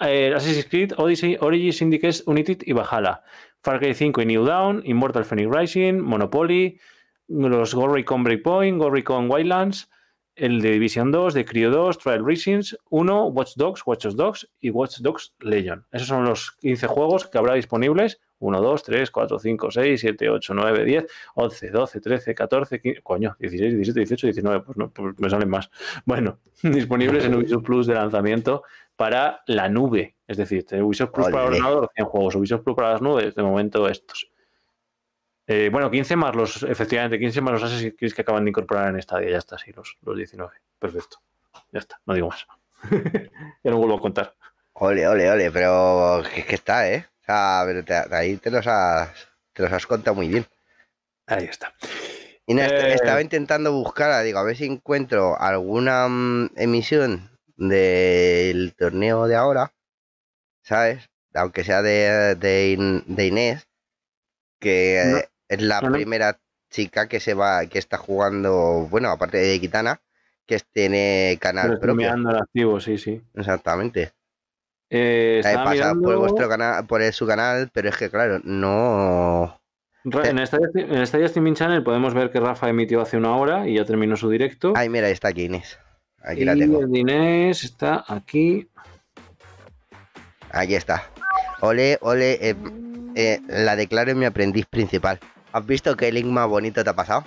[0.00, 3.22] eh, Assassin's Creed, Odyssey, Origins, Syndicate, Unity y Valhalla,
[3.62, 6.80] Far Cry 5 y New Dawn, Immortal Phoenix Rising, Monopoly,
[7.28, 9.88] los Ghost Recon Breakpoint, Ghost Recon Wildlands,
[10.40, 14.70] el de Division 2, de Creo 2, Trial Racings 1, Watch Dogs, Watch Dogs y
[14.70, 15.84] Watch Dogs Legion.
[15.92, 18.20] Esos son los 15 juegos que habrá disponibles.
[18.38, 23.02] 1, 2, 3, 4, 5, 6, 7, 8, 9, 10, 11, 12, 13, 14, 15,
[23.02, 25.70] coño, 16, 17, 18, 19, pues, no, pues me salen más.
[26.06, 28.62] Bueno, disponibles en Ubisoft Plus de lanzamiento
[28.96, 30.16] para la nube.
[30.26, 33.86] Es decir, Ubisoft Plus para ordenador, 100 juegos, Ubisoft Plus para las nubes, de momento
[33.88, 34.30] estos.
[35.52, 39.02] Eh, bueno, 15 más los, efectivamente, 15 más los Assassin's que acaban de incorporar en
[39.02, 40.52] Stadia, ya está, sí, los, los 19.
[40.78, 41.20] Perfecto.
[41.72, 42.46] Ya está, no digo más.
[43.64, 44.36] ya no vuelvo a contar.
[44.74, 47.04] Ole, ole, ole, pero es que está, ¿eh?
[47.22, 47.82] O sea, pero
[48.14, 49.10] ahí te los, has,
[49.52, 50.46] te los has contado muy bien.
[51.26, 51.74] Ahí está.
[52.46, 59.26] Y eh, estaba intentando buscar, digo, a ver si encuentro alguna mm, emisión del torneo
[59.26, 59.72] de ahora,
[60.62, 61.10] ¿sabes?
[61.34, 63.66] Aunque sea de, de, Inés,
[64.60, 66.38] que es la primera
[66.70, 70.00] chica que se va, que está jugando, bueno, aparte de Gitana,
[70.46, 72.14] que tiene canal propio.
[72.14, 73.20] el activo, sí, sí.
[73.34, 74.12] Exactamente.
[74.88, 79.60] Eh, pasa por vuestro canal, por su canal, pero es que claro, no.
[80.04, 83.84] En esta en Streaming Channel podemos ver que Rafa emitió hace una hora y ya
[83.84, 84.72] terminó su directo.
[84.76, 85.78] Ay, mira, está aquí Inés.
[86.22, 86.82] Aquí y la tengo.
[86.96, 88.68] Inés está aquí.
[90.52, 91.10] Aquí está.
[91.60, 92.56] Ole, ole, eh,
[93.14, 95.20] eh, la declaro mi aprendiz principal.
[95.52, 97.24] ¿Has visto qué link más bonito te ha pasado?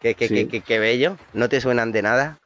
[0.00, 1.16] Qué, qué, qué, qué, bello.
[1.34, 2.38] ¿No te suenan de nada?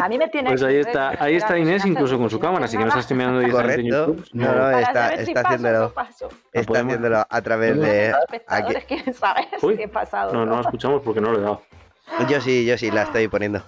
[0.00, 2.76] A mí me tiene Pues ahí está, ahí está Inés incluso con su cámara, así
[2.76, 4.28] que no está streameando directamente en YouTube.
[4.32, 5.92] No, no, está, está haciéndolo.
[6.52, 8.14] Está haciéndolo a través de.
[8.46, 8.74] Aquí.
[8.86, 10.32] quieren saber qué ha pasado.
[10.32, 11.62] No, no la escuchamos porque no lo he dado.
[12.28, 13.62] Yo sí, yo sí, la estoy poniendo.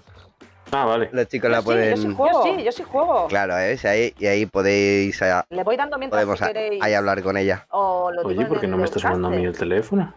[0.75, 1.11] Ah, vale.
[1.13, 1.99] Los chicos la pueden.
[1.99, 3.29] Sí, yo, sí, yo sí juego.
[3.29, 3.79] Claro, ¿eh?
[3.85, 5.21] ahí, y ahí podéis.
[5.21, 5.45] A...
[5.51, 6.83] Le voy dando mientras podemos si queréis.
[6.83, 7.67] ahí hablar con ella.
[7.71, 10.15] Oye, ¿por qué no me está sonando a mí el teléfono?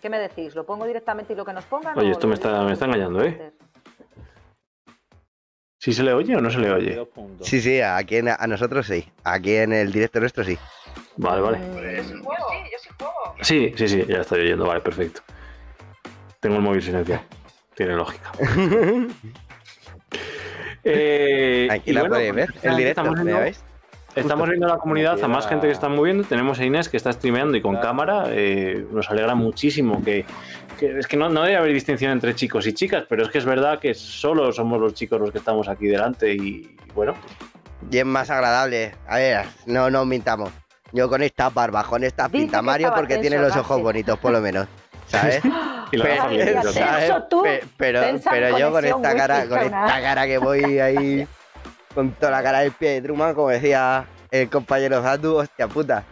[0.00, 0.54] ¿Qué me decís?
[0.54, 1.96] ¿Lo pongo directamente y lo que nos pongan?
[1.98, 3.52] Oye, esto me está, me está engañando, ¿eh?
[5.78, 7.06] ¿Sí se le oye o no se le oye?
[7.42, 9.06] Sí, sí, aquí a nosotros sí.
[9.24, 10.56] Aquí en el directo nuestro sí.
[11.16, 11.58] Vale, vale.
[11.96, 13.34] Yo sí juego, sí, yo sí juego.
[13.42, 15.20] Sí, sí, sí, ya estoy oyendo, vale, perfecto.
[16.40, 17.22] Tengo el móvil silenciado.
[17.74, 18.32] Tiene lógica.
[20.84, 23.40] Eh, Aquí la podéis ver, el directo, estamos viendo,
[24.14, 26.24] Estamos viendo la comunidad, a más gente que está moviendo.
[26.24, 28.24] Tenemos a Inés que está streameando y con cámara.
[28.28, 30.26] Eh, nos alegra muchísimo que,
[30.80, 33.46] es que no, no, debe haber distinción entre chicos y chicas, pero es que es
[33.46, 37.14] verdad que solo somos los chicos los que estamos aquí delante y, bueno.
[37.90, 38.94] Y es más agradable.
[39.08, 40.50] A ver, no nos mintamos.
[40.92, 44.42] Yo con esta barba, con esta pinta, Mario, porque tiene los ojos bonitos, por lo
[44.42, 44.68] menos.
[45.06, 45.42] ¿Sabes?
[47.76, 51.26] Pero, pero, yo con esta cara, con esta cara que voy ahí
[51.94, 56.04] con toda la cara del pie de Truman, como decía el compañero Zatu, hostia puta.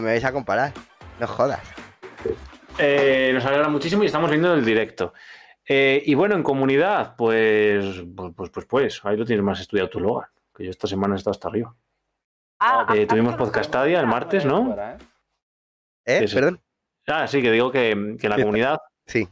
[0.00, 0.72] me vais a comparar.
[1.18, 1.60] No jodas.
[2.78, 5.12] Eh, nos alegra muchísimo y estamos viendo el directo.
[5.66, 8.02] Eh, y bueno, en comunidad, pues,
[8.36, 11.16] pues, pues, pues, ahí lo tienes más estudiado tu Logan, que yo esta semana he
[11.16, 11.74] estado hasta arriba.
[12.60, 14.76] Ah, eh, tuvimos podcastadia el martes, ¿no?
[16.04, 16.26] ¿Eh?
[16.32, 16.60] ¿Perdón?
[17.06, 18.80] Ah, sí, que digo que, que la comunidad.
[19.06, 19.28] Sí.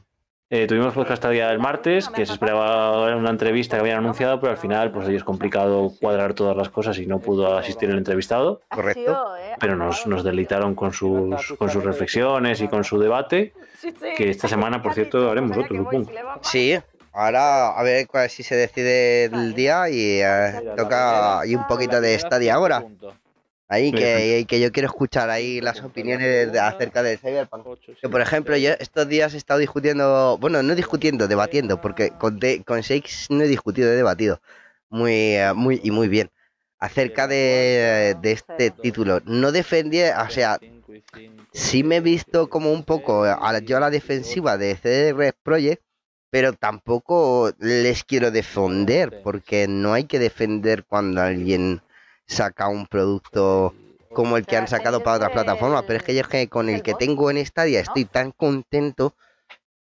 [0.54, 4.50] Eh, tuvimos podcast día del martes, que se esperaba una entrevista que habían anunciado, pero
[4.50, 7.96] al final, pues ahí es complicado cuadrar todas las cosas y no pudo asistir el
[7.96, 8.60] entrevistado.
[8.68, 9.32] Correcto.
[9.58, 13.54] Pero nos, nos deleitaron con sus, con sus reflexiones y con su debate,
[14.14, 16.10] que esta semana, por cierto, haremos otro, supongo.
[16.42, 16.78] Sí,
[17.14, 22.14] ahora a ver si se decide el día y eh, toca y un poquito de
[22.14, 22.84] estadia ahora.
[23.72, 27.66] Ahí que, que, yo quiero escuchar ahí las opiniones acerca de Cyberpunk.
[28.02, 32.38] Que, por ejemplo, yo estos días he estado discutiendo, bueno, no discutiendo, debatiendo, porque con,
[32.66, 34.42] con Shakes no he discutido, he debatido
[34.90, 36.30] muy, eh, muy y muy bien
[36.80, 39.22] acerca de, de este título.
[39.24, 40.60] No defendí, o sea,
[41.54, 45.82] sí me he visto como un poco a, yo a la defensiva de CD Projekt,
[46.28, 51.80] pero tampoco les quiero defender, porque no hay que defender cuando alguien
[52.32, 53.74] saca un producto
[54.12, 56.82] como el que han sacado para otras plataformas, pero es que yo que con el
[56.82, 59.14] que tengo en Stadia estoy tan contento,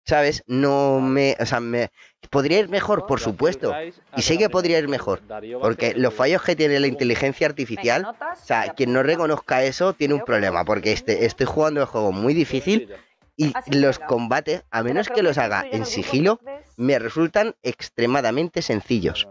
[0.05, 0.43] ¿sabes?
[0.47, 1.91] No me, o sea, me
[2.29, 3.73] podría ir mejor, por supuesto,
[4.15, 5.21] y sé que podría ir mejor,
[5.61, 10.13] porque los fallos que tiene la inteligencia artificial, o sea, quien no reconozca eso tiene
[10.13, 12.89] un problema, porque este, estoy jugando el juego muy difícil
[13.35, 16.39] y los combates, a menos que los haga en sigilo,
[16.75, 19.27] me resultan extremadamente sencillos.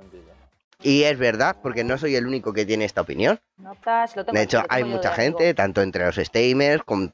[0.83, 3.41] Y es verdad, porque no soy el único que tiene esta opinión.
[3.57, 7.11] Notas, lo tengo De hecho, lo tengo hay mucha gente, tanto entre los streamers como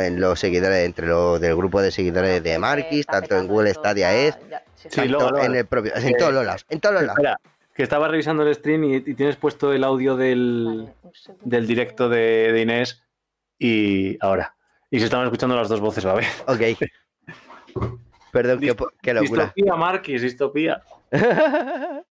[0.00, 4.14] en los seguidores, entre los del grupo de seguidores de Marquis, tanto en Google Stadia
[4.14, 4.38] es,
[4.76, 7.18] sí, en el propio, en eh, todos los lados, en todos los lados.
[7.18, 7.40] Espera,
[7.74, 12.08] que estaba revisando el stream y, y tienes puesto el audio del, Vale, del directo
[12.08, 13.02] de, de Inés
[13.58, 14.54] y ahora.
[14.90, 16.44] Y se estaban escuchando las dos voces a la vez.
[16.46, 16.60] Ok.
[18.32, 19.44] Perdón, qué, qué locura.
[19.44, 20.82] Distopía, Marquis, distopía.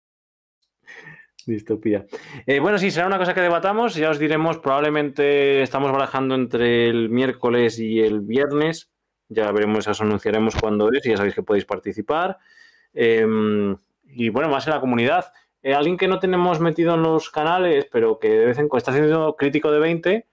[1.46, 2.06] Distopía.
[2.46, 3.94] Eh, bueno, sí, será una cosa que debatamos.
[3.94, 8.90] Ya os diremos, probablemente estamos barajando entre el miércoles y el viernes.
[9.28, 12.38] Ya veremos, os anunciaremos cuándo es y ya sabéis que podéis participar.
[12.92, 13.26] Eh,
[14.06, 15.26] y bueno, más en la comunidad.
[15.62, 18.78] Eh, alguien que no tenemos metido en los canales, pero que de vez en cuando
[18.78, 20.26] está haciendo crítico de 20,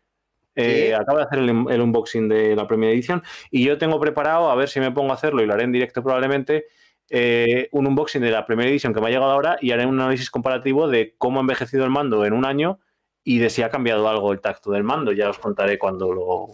[0.56, 0.94] eh, Sí.
[0.94, 3.24] acaba de hacer el, el unboxing de la primera edición.
[3.50, 5.72] Y yo tengo preparado, a ver si me pongo a hacerlo y lo haré en
[5.72, 6.66] directo probablemente,
[7.14, 10.00] eh, un unboxing de la primera edición que me ha llegado ahora y haré un
[10.00, 12.80] análisis comparativo de cómo ha envejecido el mando en un año
[13.24, 15.12] y de si ha cambiado algo el tacto del mando.
[15.12, 16.48] Ya os contaré cuando lo,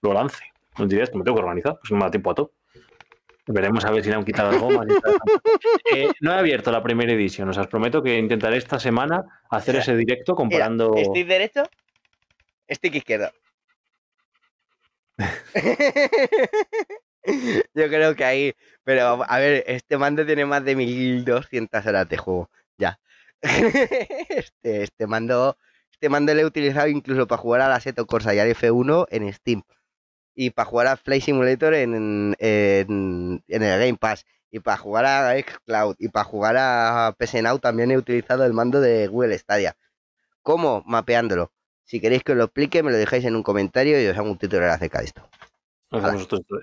[0.00, 0.42] lo lance.
[0.78, 2.52] En directo, me tengo que organizar, pues no me da tiempo a todo.
[3.46, 4.86] Veremos a ver si le han quitado las gomas.
[5.94, 9.96] Eh, no he abierto la primera edición, os prometo que intentaré esta semana hacer ese
[9.96, 10.94] directo comparando.
[10.96, 11.64] ¿Stick derecho?
[12.70, 13.30] Stick izquierdo.
[17.74, 18.54] Yo creo que ahí.
[18.84, 22.50] Pero a ver, este mando tiene más de 1200 horas de juego.
[22.78, 22.98] Ya.
[24.28, 25.56] Este, este mando.
[25.92, 29.06] Este mando lo he utilizado incluso para jugar a la Seto Corsa y al F1
[29.10, 29.62] en Steam.
[30.34, 34.24] Y para jugar a Flight Simulator en, en, en el Game Pass.
[34.50, 35.96] Y para jugar a Xcloud.
[35.98, 39.76] Y para jugar a PS Now también he utilizado el mando de Google Stadia.
[40.42, 40.82] ¿Cómo?
[40.86, 41.52] Mapeándolo.
[41.84, 44.30] Si queréis que os lo explique, me lo dejáis en un comentario y os hago
[44.30, 45.28] un tutorial acerca de esto.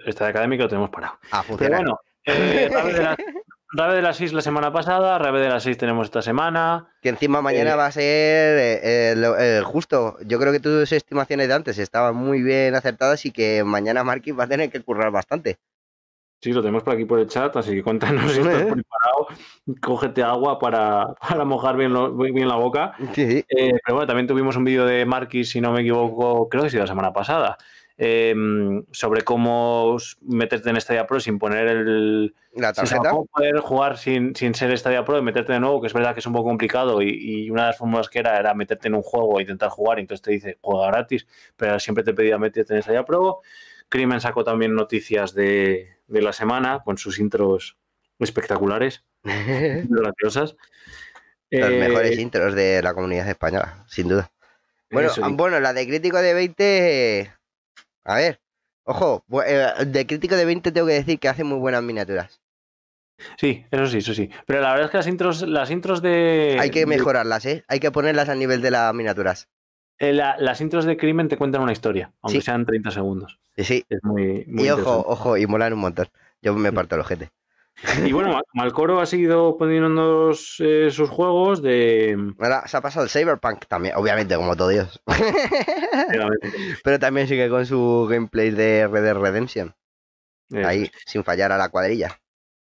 [0.05, 1.20] Esta de académica lo tenemos parado.
[1.32, 3.18] A Pero bueno, eh, Rave, de la,
[3.74, 6.88] Rave de las 6 la semana pasada, Rave de las 6 tenemos esta semana.
[7.02, 10.18] Que encima mañana Eh, va a ser eh, justo.
[10.26, 14.38] Yo creo que tus estimaciones de antes estaban muy bien acertadas y que mañana Marquis
[14.38, 15.58] va a tener que currar bastante.
[16.40, 18.66] Sí, lo tenemos por aquí por el chat, así que cuéntanos si estás Eh.
[18.66, 19.28] preparado.
[19.82, 22.94] Cógete agua para, para mojar bien, lo- bien la boca.
[23.14, 23.46] Sí, sí.
[23.50, 26.68] Eh, pero bueno, también tuvimos un vídeo de Marquis, si no me equivoco, creo que
[26.68, 27.58] ha sido la semana pasada,
[27.98, 28.36] eh,
[28.91, 32.36] sobre cómo meterte en Stadia Pro sin poner el...
[32.54, 33.10] La tarjeta.
[33.10, 36.14] cómo poder jugar sin, sin ser Stadia Pro y meterte de nuevo, que es verdad
[36.14, 38.88] que es un poco complicado y, y una de las fórmulas que era era meterte
[38.88, 42.14] en un juego e intentar jugar y entonces te dice juega gratis, pero siempre te
[42.14, 43.41] pedía meterte en Stadia Pro.
[43.89, 47.78] Crimen sacó también noticias de, de la semana con sus intros
[48.20, 50.56] espectaculares, graciosas.
[51.50, 54.32] Los Eh, mejores intros de la comunidad española, sin duda.
[54.91, 57.34] Bueno, eso, ah, bueno, la de crítico de 20.
[58.08, 58.39] A ver,
[58.86, 62.41] ojo, eh, de crítico de 20 tengo que decir que hace muy buenas miniaturas.
[63.38, 64.30] Sí, eso sí, eso sí.
[64.45, 66.58] Pero la verdad es que las intros, las intros de.
[66.60, 67.66] Hay que mejorarlas, ¿eh?
[67.68, 69.47] Hay que ponerlas al nivel de las miniaturas.
[69.99, 72.45] eh, la- las intros de crimen te cuentan una historia, aunque Sí.
[72.45, 73.39] sean 30 segundos.
[73.55, 73.86] Sí, sí.
[73.89, 76.08] Es muy, muy Y ojo, ojo, y molan un montón.
[76.43, 77.32] Yo me parto el ojete.
[78.06, 82.18] Y bueno, Mal- Malcoro ha seguido poniendo eh, sus juegos de.
[82.40, 85.02] Ahora se ha pasado el Cyberpunk también, obviamente, como todo Dios.
[86.84, 89.76] Pero también sigue con su gameplay de Red Dead Redemption.
[90.64, 92.20] Ahí, sin fallar a la cuadrilla.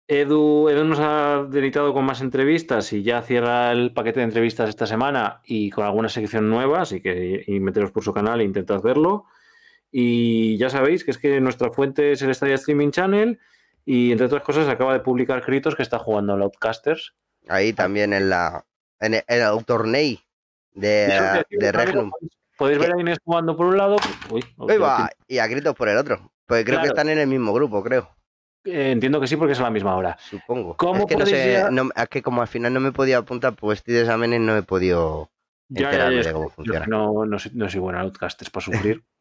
[0.07, 4.69] Edu, Edu nos ha deleitado con más entrevistas y ya cierra el paquete de entrevistas
[4.69, 8.45] esta semana y con alguna sección nueva, así que y meteros por su canal e
[8.45, 9.25] intentad verlo.
[9.91, 13.39] Y ya sabéis que es que nuestra fuente es el Stadia Streaming Channel
[13.89, 17.13] y entre otras cosas acaba de publicar Kritos que está jugando al Outcasters.
[17.47, 18.65] Ahí también en la
[18.99, 20.17] en el, en el torneo
[20.73, 22.11] de, de Regnum.
[22.57, 23.95] Podéis ver a Inés jugando por un lado.
[24.29, 24.43] Uy,
[24.77, 26.31] va, y a gritos por el otro.
[26.45, 28.09] Pues creo que están en el mismo grupo, creo.
[28.65, 30.17] eh, entiendo que sí porque es a la misma hora.
[30.19, 30.75] Supongo.
[30.75, 33.19] ¿Cómo es que no sé, llegar- no- es que como al final no me podido
[33.19, 35.29] apuntar, pues estoy de exámenes, no he podido
[35.69, 36.85] Ya, enterarme ya, de cómo funciona.
[36.87, 39.03] no, no, soy, no soy bueno en Outcasters para sufrir.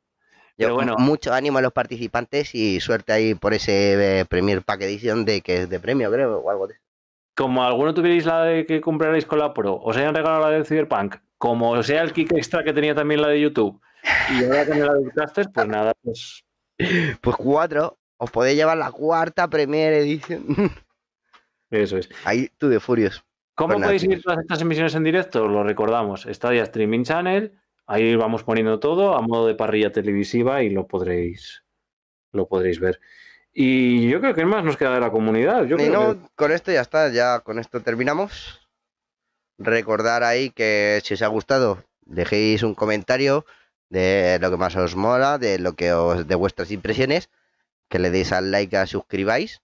[0.59, 0.94] Yo, Pero bueno.
[0.98, 5.42] mucho ánimo a los participantes y suerte ahí por ese eh, Premier Pack Edition de
[5.42, 6.82] que es de premio, creo, o algo de eso.
[7.36, 10.64] como alguno tuvierais la de que compraréis con la Pro, os hayan regalado la del
[10.64, 13.78] Cyberpunk, como sea el kick extra que tenía también la de YouTube,
[14.30, 16.42] y ahora también la de Casters, pues nada, pues
[17.20, 20.46] Pues cuatro, os podéis llevar la cuarta Premier Edition.
[21.70, 22.09] eso es.
[22.24, 23.22] ahí tú de furios.
[23.54, 25.48] ¿Cómo Pues podéis ir todas estas emisiones en directo?
[25.48, 30.70] Lo recordamos, Stadia Streaming Channel, ahí vamos poniendo todo a modo de parrilla televisiva y
[30.70, 31.62] lo podréis,
[32.32, 33.01] lo podréis ver.
[33.53, 35.64] Y yo creo que más nos queda de la comunidad.
[35.64, 38.61] Yo creo no, que- con esto ya está, ya con esto terminamos.
[39.59, 43.47] Recordar ahí que si os ha gustado, dejéis un comentario
[43.89, 47.30] de lo que más os mola, de lo que os, de vuestras impresiones,
[47.89, 49.62] que le deis al like, a suscribáis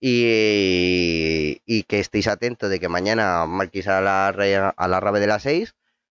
[0.00, 5.26] Y, y que estéis atentos de que mañana marquéis a la, a la rave de
[5.28, 5.74] las 6.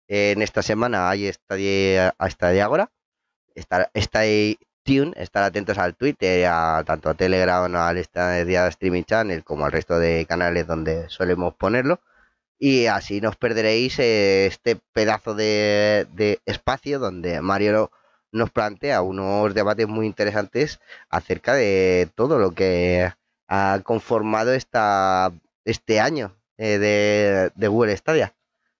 [0.09, 2.91] En esta semana hay Estadia, a Estadia Agora.
[3.55, 9.73] Estar, estar atentos al Twitter, a, tanto a Telegram, al Stadia Streaming Channel, como al
[9.73, 12.01] resto de canales donde solemos ponerlo.
[12.59, 17.91] Y así no os perderéis eh, este pedazo de, de espacio donde Mario
[18.33, 20.81] nos plantea unos debates muy interesantes
[21.11, 23.13] acerca de todo lo que
[23.49, 25.33] ha conformado esta,
[25.65, 28.36] este año eh, de, de Google Stadia.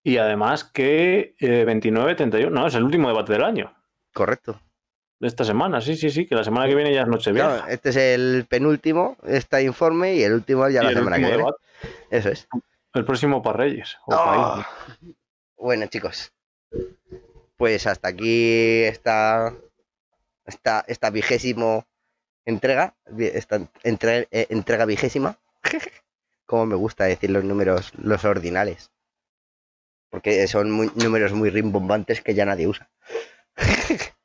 [0.07, 3.75] Y además que eh, 29-31, no, es el último debate del año.
[4.15, 4.61] Correcto.
[5.19, 7.63] De esta semana, sí, sí, sí, que la semana que viene ya es Nochevieja.
[7.63, 11.23] No, este es el penúltimo, este informe, y el último ya Y la semana que
[11.23, 11.37] viene.
[11.39, 11.59] debate,
[12.11, 12.47] Eso es.
[12.95, 13.97] el próximo para Reyes.
[14.07, 14.25] o Oh.
[14.55, 14.67] país.
[15.57, 16.33] Bueno, chicos,
[17.57, 19.55] pues hasta aquí esta,
[20.45, 21.85] esta, esta vigésimo
[22.45, 25.37] entrega, vi- esta entre- eh, entrega vigésima.
[26.47, 28.93] Como me gusta decir los números, los ordinales.
[30.17, 32.89] Porque son muy- números muy rimbombantes que ya nadie usa.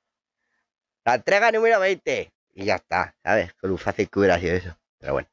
[1.04, 2.32] La entrega número 20.
[2.54, 3.52] Y ya está, ¿sabes?
[3.60, 4.78] Con lo fácil que hubiera sido eso.
[5.00, 5.28] Pero bueno,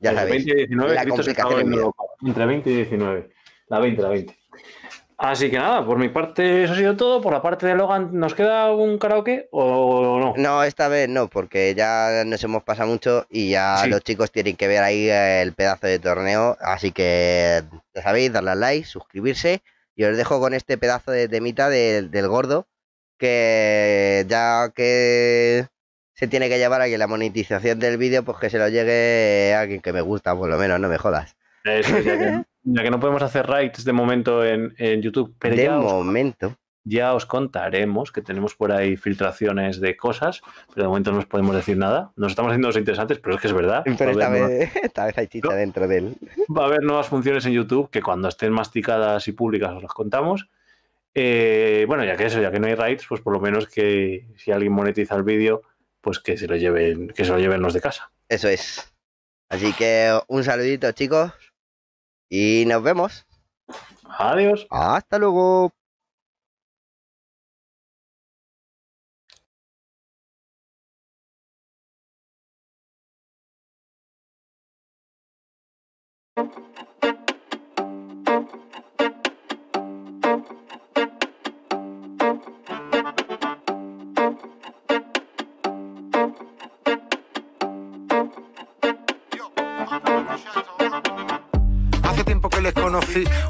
[0.00, 0.44] ya Entre sabéis.
[0.46, 2.10] 20 y 19, la complicación loco.
[2.24, 3.30] Entre 20 y 19.
[3.68, 4.36] La 20, la 20.
[5.18, 7.20] Así que nada, por mi parte eso ha sido todo.
[7.20, 10.32] Por la parte de Logan, ¿nos queda un karaoke o no?
[10.38, 13.90] No, esta vez no, porque ya nos hemos pasado mucho y ya Sí.
[13.90, 16.56] los chicos tienen que ver ahí el pedazo de torneo.
[16.62, 17.62] Así que
[17.94, 19.60] ya sabéis, darle al like, suscribirse.
[19.96, 22.68] Y os dejo con este pedazo de temita del, del gordo,
[23.18, 25.66] que ya que
[26.14, 29.60] se tiene que llevar aquí la monetización del vídeo, pues que se lo llegue a
[29.60, 31.36] alguien que me gusta, por lo menos, no me jodas.
[31.64, 35.56] Eso, ya, que, ya que no podemos hacer raids de momento en, en YouTube, pero
[35.56, 36.56] de ya os, momento.
[36.84, 41.26] Ya os contaremos que tenemos por ahí filtraciones de cosas, pero de momento no os
[41.26, 42.12] podemos decir nada.
[42.16, 43.82] Nos estamos haciendo los interesantes, pero es que es verdad.
[43.98, 45.54] Pero esta vez, esta vez hay chicha No.
[45.56, 46.16] dentro de él.
[46.56, 49.92] va a haber nuevas funciones en YouTube que cuando estén masticadas y públicas os las
[49.92, 50.48] contamos.
[51.14, 54.28] Eh, bueno, ya que eso, ya que no hay rights, pues por lo menos que
[54.36, 55.62] si alguien monetiza el vídeo,
[56.00, 58.10] pues que se lo lleven, que se lo lleven los de casa.
[58.28, 58.92] Eso es.
[59.48, 61.32] Así que un saludito, chicos.
[62.28, 63.26] Y nos vemos.
[64.18, 64.66] Adiós.
[64.70, 65.72] Hasta luego.
[92.02, 92.24] Hace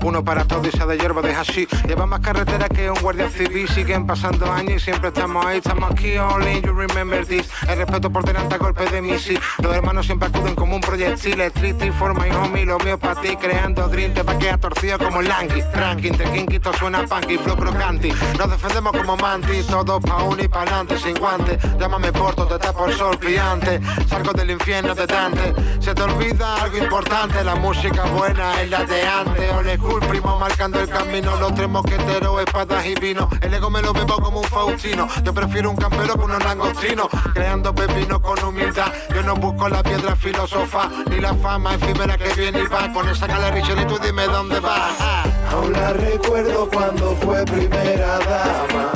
[0.03, 1.68] uno para todo y se de hierba de hashish.
[1.86, 5.91] Lleva más carretera que un guardia civil, siguen pasando años y siempre estamos ahí, estamos
[5.91, 7.49] aquí, only you remember this.
[7.68, 9.41] El respeto por delante a golpe de misil.
[9.62, 13.20] Los hermanos siempre acuden como un proyectil, street y forma y homie, lo mío para
[13.20, 15.62] ti, creando dream, te quedar torcido como langui.
[15.72, 18.12] Tranqui, entre todo suena punky, flow crocanti.
[18.38, 21.59] Nos defendemos como mantis, todos pa' uno y pa' adelante, sin guantes.
[21.78, 23.80] Llámame porto, te tapo el sol brillante.
[24.09, 25.55] Salgo del infierno de Dante.
[25.80, 29.30] Se te olvida algo importante, la música buena es la de antes.
[29.59, 31.37] Ole cool, primo marcando el camino.
[31.37, 33.28] Los tres mosqueteros, espadas y vino.
[33.41, 35.09] El ego me lo bebo como un faustino.
[35.22, 37.09] Yo prefiero un campero con unos langostinos.
[37.35, 38.93] Creando pepino con humildad.
[39.14, 42.93] Yo no busco la piedra filósofa, ni la fama efímera que viene y va.
[42.93, 44.97] Con esa cala Richard y tú dime dónde vas.
[45.01, 45.24] Ah.
[45.53, 48.93] Aún la recuerdo cuando fue primera dama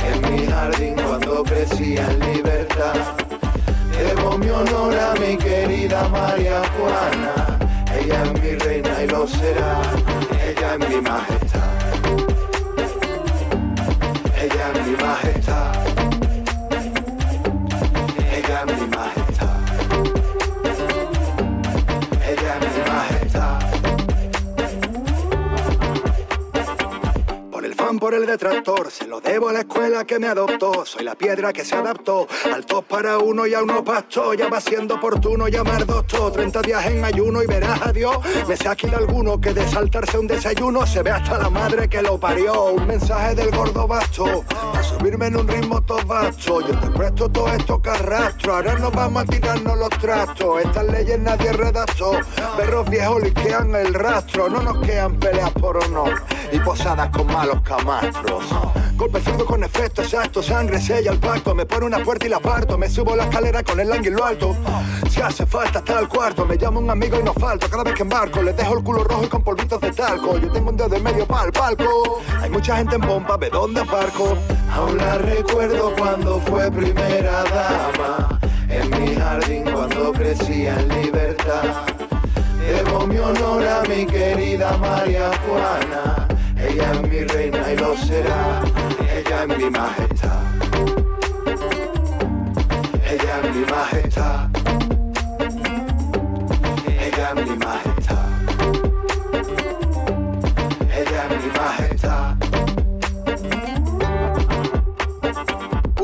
[0.00, 2.94] En mi jardín cuando crecía en libertad
[3.90, 7.45] Debo mi honor a mi querida María Juana
[8.06, 9.82] Ella es mi reina y lo será.
[10.40, 11.60] Ella es mi majestad.
[14.40, 15.74] Ella es mi majestad.
[18.32, 19.25] Ella es mi majestad
[28.00, 30.84] Por el detractor, se lo debo a la escuela que me adoptó.
[30.84, 34.34] Soy la piedra que se adaptó al top para uno y a uno pasto.
[34.34, 36.32] Ya va siendo oportuno llamar doctor.
[36.32, 38.16] 30 días en ayuno y verás a Dios.
[38.46, 41.88] Me sé aquí de alguno que de saltarse un desayuno se ve hasta la madre
[41.88, 42.64] que lo parió.
[42.72, 44.44] Un mensaje del gordo basto.
[44.74, 46.60] A subirme en un ritmo todo vasto.
[46.60, 48.56] Yo te presto todo esto que arrastro.
[48.56, 50.60] Ahora nos vamos a tirarnos los trastos.
[50.64, 52.12] Estas leyes nadie redactó.
[52.56, 54.48] Perros viejos liquean el rastro.
[54.48, 56.22] No nos quedan peleas por honor.
[56.52, 57.60] Y posadas con malos
[58.96, 60.42] Golpe zurdo con efecto exacto.
[60.42, 61.54] Sangre sella el pacto.
[61.54, 62.78] Me pone una puerta y la parto.
[62.78, 64.56] Me subo la escalera con el ángulo alto.
[65.10, 66.46] Si hace falta hasta el cuarto.
[66.46, 67.68] Me llama un amigo y no falto.
[67.68, 70.38] Cada vez que embarco les dejo el culo rojo y con polvitos de talco.
[70.38, 72.20] Yo tengo un dedo en medio para el palco.
[72.40, 73.36] Hay mucha gente en pompa.
[73.36, 74.36] ¿Ve dónde aparco?
[74.74, 78.38] Aún la recuerdo cuando fue primera dama
[78.68, 81.86] en mi jardín cuando crecía en libertad.
[82.60, 86.26] Debo mi honor a mi querida María Juana,
[86.58, 88.62] ella es mi reina y lo será,
[89.14, 90.42] ella es mi majestad.
[93.08, 94.48] Ella es mi majestad.
[97.06, 98.26] Ella es mi majestad.
[100.92, 101.65] Ella es mi majestad.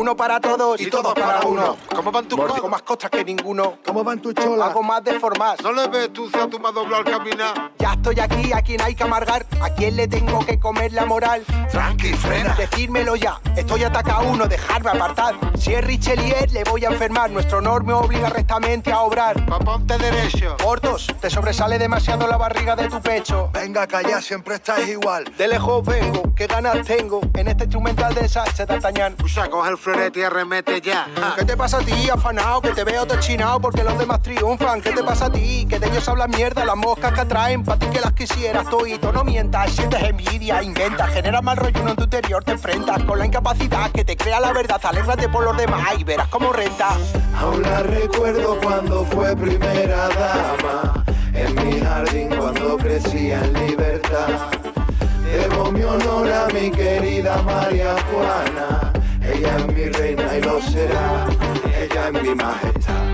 [0.03, 1.77] Uno para todos Y todos para uno.
[1.95, 2.69] ¿Cómo van tus Con codos?
[2.69, 3.79] más costas que ninguno.
[3.87, 4.71] ¿Cómo van tus cholas?
[4.71, 5.63] Hago más de formas.
[5.63, 7.71] ¿No le ves tú si a tu me ha doblado al caminar?
[7.79, 9.47] Ya estoy aquí, a quien hay que amargar.
[9.61, 11.45] ¿A quién le tengo que comer la moral?
[11.71, 12.53] Tranqui, frena.
[12.57, 15.37] Decírmelo ya, estoy ataca a uno, dejarme apartar.
[15.57, 17.31] Si es Richelieu, le voy a enfermar.
[17.31, 19.47] Nuestro honor me obliga rectamente a obrar.
[19.47, 20.57] Pa' ponte derecho.
[20.57, 23.51] Portos, te sobresale demasiado la barriga de tu pecho.
[23.53, 25.33] Venga, calla, siempre estáis igual.
[25.39, 29.15] De lejos vengo, qué ganas tengo en este instrumental de Sánchez D'Artagnan.
[29.23, 31.07] Usa, coge el florete y arremete ya.
[31.37, 32.61] ¿Qué te pasa a ti, afanao?
[32.61, 34.81] Que te veo chinado porque los demás triunfan.
[34.81, 35.67] ¿Qué te pasa a ti?
[35.69, 37.65] Que de ellos hablan mierda, las moscas que atraen.
[37.65, 39.73] Pa' ti que las quisieras, toito, no mientas.
[39.73, 42.43] Sientes envidia, inventa, genera mal rollo uno en tu interior.
[42.45, 44.81] Te enfrentas con la incapacidad que te crea la verdad.
[44.83, 46.97] Alégrate por los demás y verás cómo renta.
[47.39, 51.05] Aún la recuerdo cuando fue primera dama.
[51.35, 54.29] En mi jardín cuando crecía en libertad.
[55.25, 58.92] Debo mi honor a mi querida María Juana.
[59.25, 61.27] Ella es mi reina y lo será.
[61.81, 63.09] Ella es mi majestad.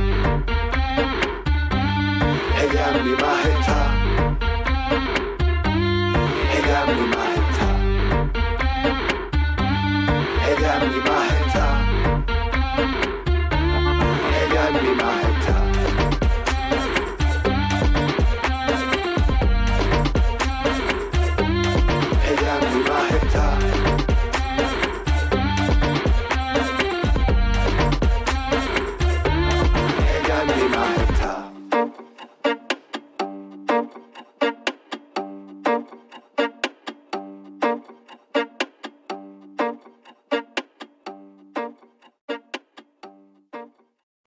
[2.63, 3.89] Ella es mi majestad.
[6.57, 7.77] Ella es mi majestad.
[10.49, 11.18] Ella es mi majestad.